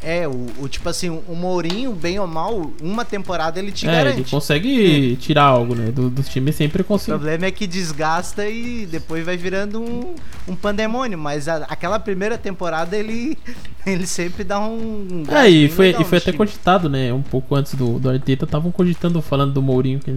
[0.00, 3.90] É, o, o tipo assim, o Mourinho, bem ou mal, uma temporada ele te é,
[3.90, 4.30] ele garante.
[4.30, 7.18] consegue tirar algo, né, do, dos times sempre O consegue.
[7.18, 10.14] problema é que desgasta e depois vai virando um,
[10.46, 11.18] um pandemônio.
[11.18, 13.36] Mas a- aquela primeira temporada ele,
[13.84, 15.24] ele sempre dá um.
[15.28, 16.38] um É, e foi, e foi até time.
[16.38, 17.12] cogitado, né?
[17.12, 19.98] Um pouco antes do, do Arteta, estavam cogitando, falando do Mourinho.
[19.98, 20.14] que-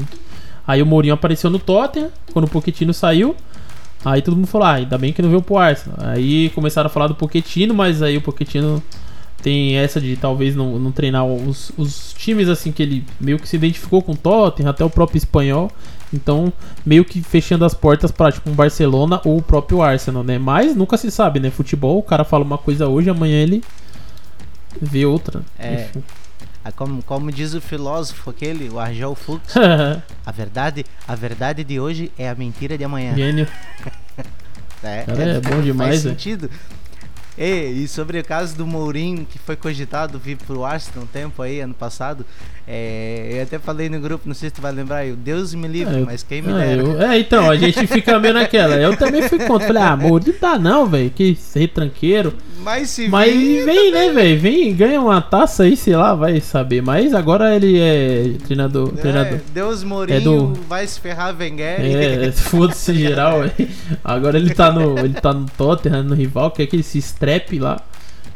[0.65, 3.35] Aí o Mourinho apareceu no Tottenham, quando o Pochettino saiu.
[4.03, 5.97] Aí todo mundo falou, ah, ainda bem que não veio pro Arsenal.
[6.01, 8.81] Aí começaram a falar do Pochettino, mas aí o Pochettino
[9.41, 13.47] tem essa de talvez não, não treinar os, os times assim que ele meio que
[13.47, 15.71] se identificou com o Tottenham, até o próprio espanhol.
[16.13, 16.51] Então,
[16.85, 20.37] meio que fechando as portas para tipo um Barcelona ou o próprio Arsenal, né?
[20.37, 21.49] Mas nunca se sabe, né?
[21.49, 23.63] Futebol, o cara fala uma coisa hoje, amanhã ele
[24.81, 25.41] vê outra.
[25.57, 25.85] É.
[25.85, 26.03] Enfim.
[26.63, 29.55] Ah, Como, como diz o filósofo aquele, o Argel Fux,
[30.25, 33.15] a verdade, a verdade de hoje é a mentira de amanhã.
[33.15, 33.47] Gênio.
[34.83, 36.15] É, Cara, é bom demais, Faz velho.
[36.15, 36.49] sentido.
[37.37, 41.39] E, e sobre o caso do Mourinho, que foi cogitado vir pro Arsenal um tempo
[41.43, 42.25] aí, ano passado,
[42.67, 45.67] é, eu até falei no grupo, não sei se tu vai lembrar, eu, Deus me
[45.67, 46.81] livre, É, eu- mas quem me Ah, dera.
[46.81, 48.75] eu- é, então, a gente fica meio naquela.
[48.75, 49.67] Eu também fui contra.
[49.67, 51.11] Falei, ah, Mourinho dá não, velho.
[51.11, 52.33] Que retranqueiro.
[52.63, 53.33] Mas se Mas
[53.65, 54.39] vem, né, velho?
[54.39, 56.81] Vem, ganha uma taça aí, sei lá, vai saber.
[56.81, 58.93] Mas agora ele é treinador.
[58.97, 59.39] é, treinador.
[59.53, 61.79] Deus Mourinho É do- vai se ferrar Wenger.
[61.81, 63.39] É, foda-se geral.
[64.03, 64.97] Agora ele tá no.
[64.99, 67.79] Ele tá no Tottenham, no rival, quer que ele se estrepe lá.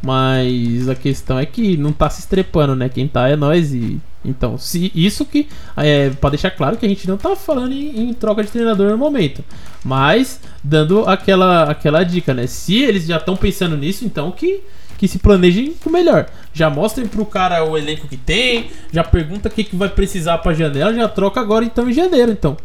[0.02, 2.90] Mas a questão é que não tá se estrepando, né?
[2.90, 4.00] Quem tá é nós e.
[4.26, 5.48] Então, se isso que.
[5.78, 8.92] É, pra deixar claro que a gente não tá falando em, em troca de treinador
[8.92, 9.44] no momento.
[9.84, 12.48] Mas dando aquela, aquela dica, né?
[12.48, 14.62] Se eles já estão pensando nisso, então que,
[14.98, 16.28] que se planejem com o melhor.
[16.54, 20.40] Já mostrem pro cara o elenco que tem, já pergunta o que, que vai precisar
[20.40, 22.58] pra janela, já troca agora então em janeiro, então.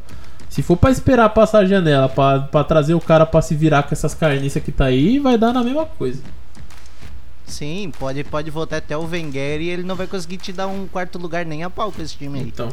[0.49, 3.95] Se for pra esperar passar a janela pra trazer o cara pra se virar com
[3.95, 6.21] essas carniças que tá aí, vai dar na mesma coisa.
[7.51, 10.87] Sim, pode, pode voltar até o Wenger e ele não vai conseguir te dar um
[10.87, 12.47] quarto lugar nem a pau com esse time aí.
[12.49, 12.69] Então,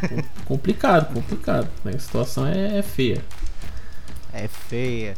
[0.00, 1.68] com- complicado, complicado.
[1.84, 1.92] né?
[1.94, 3.24] A situação é, é feia.
[4.32, 5.16] É feia.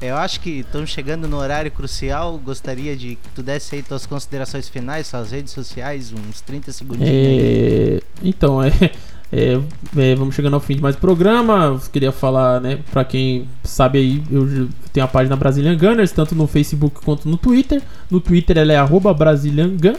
[0.00, 2.38] Eu acho que estamos chegando no horário crucial.
[2.38, 7.10] Gostaria de que tu desse aí tuas considerações finais, suas redes sociais, uns 30 segundinhos.
[7.12, 8.70] É, então, é,
[9.32, 9.60] é,
[9.96, 11.66] é, vamos chegando ao fim de mais programa.
[11.66, 16.34] Eu queria falar, né, pra quem sabe aí, eu tenho a página Brazilian Gunners, tanto
[16.34, 17.82] no Facebook quanto no Twitter.
[18.10, 19.96] No Twitter ela é arroba Brazilian Gun.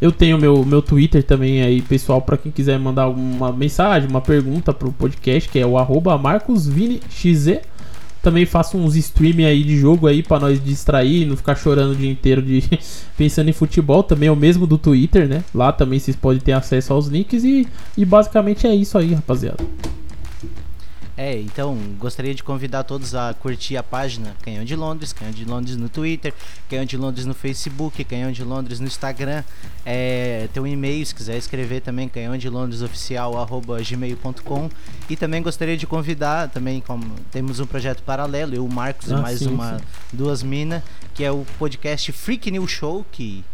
[0.00, 4.20] Eu tenho meu, meu Twitter também aí, pessoal, pra quem quiser mandar uma mensagem, uma
[4.20, 7.60] pergunta pro podcast, que é o arroba MarcosViniXZ.
[8.22, 11.96] Também faço uns streaming aí de jogo aí pra nós distrair, não ficar chorando o
[11.96, 12.62] dia inteiro de
[13.16, 14.02] pensando em futebol.
[14.02, 15.44] Também é o mesmo do Twitter, né?
[15.54, 17.66] Lá também vocês podem ter acesso aos links e,
[17.96, 19.64] e basicamente é isso aí, rapaziada.
[21.20, 25.44] É, então gostaria de convidar todos a curtir a página Canhão de Londres, Canhão de
[25.44, 26.32] Londres no Twitter,
[26.70, 29.42] Canhão de Londres no Facebook, Canhão de Londres no Instagram.
[29.84, 33.32] É, tem um e-mail se quiser escrever também, canhão de Londres oficial
[33.84, 34.70] gmail.com.
[35.10, 39.18] E também gostaria de convidar, também como temos um projeto paralelo, eu, o Marcos Ah,
[39.18, 39.84] e mais sim, uma sim.
[40.12, 43.44] duas minas, que é o podcast Freak New Show, que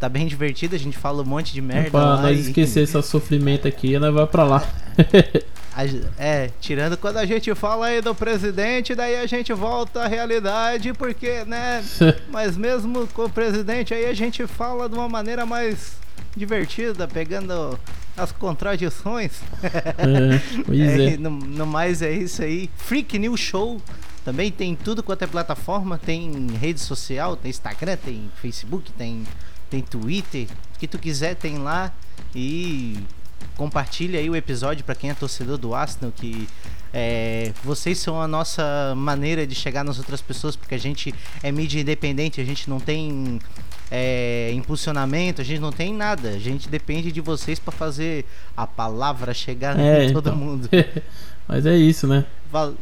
[0.00, 1.90] tá bem divertido, a gente fala um monte de merda.
[1.92, 4.68] pra lá nós e- esquecer esse sofrimento aqui, nós vai pra lá.
[6.16, 10.94] É, tirando quando a gente fala aí do presidente, daí a gente volta à realidade,
[10.94, 11.84] porque, né?
[12.30, 15.98] Mas mesmo com o presidente aí a gente fala de uma maneira mais
[16.34, 17.78] divertida, pegando
[18.16, 19.32] as contradições.
[19.62, 21.16] É, pois É, é.
[21.18, 22.70] No, no mais é isso aí.
[22.76, 23.80] Freak News Show.
[24.24, 29.24] Também tem tudo quanto é plataforma, tem rede social, tem Instagram, tem Facebook, tem,
[29.70, 31.92] tem Twitter, o que tu quiser tem lá.
[32.34, 32.98] E
[33.56, 36.48] compartilha aí o episódio para quem é torcedor do Arsenal, que
[36.92, 41.50] é, vocês são a nossa maneira de chegar nas outras pessoas, porque a gente é
[41.52, 43.38] mídia independente, a gente não tem
[43.90, 48.24] é, impulsionamento, a gente não tem nada, a gente depende de vocês para fazer
[48.56, 50.38] a palavra chegar É, em todo então.
[50.38, 50.68] mundo.
[51.48, 52.24] Mas é isso, né?
[52.50, 52.74] Val-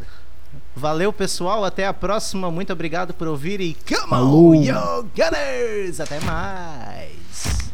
[0.77, 1.65] Valeu, pessoal.
[1.65, 2.51] Até a próxima.
[2.51, 4.51] Muito obrigado por ouvir e come Falou.
[4.51, 6.01] on, yo Gunners!
[6.01, 7.74] Até mais!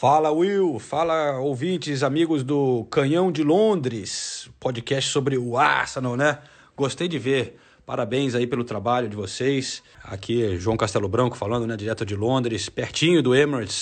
[0.00, 6.38] Fala Will, fala ouvintes, amigos do Canhão de Londres, podcast sobre o Arsenal, né?
[6.74, 7.58] Gostei de ver.
[7.84, 9.82] Parabéns aí pelo trabalho de vocês.
[10.02, 13.76] Aqui é João Castelo Branco falando, né, direto de Londres, pertinho do Emirates.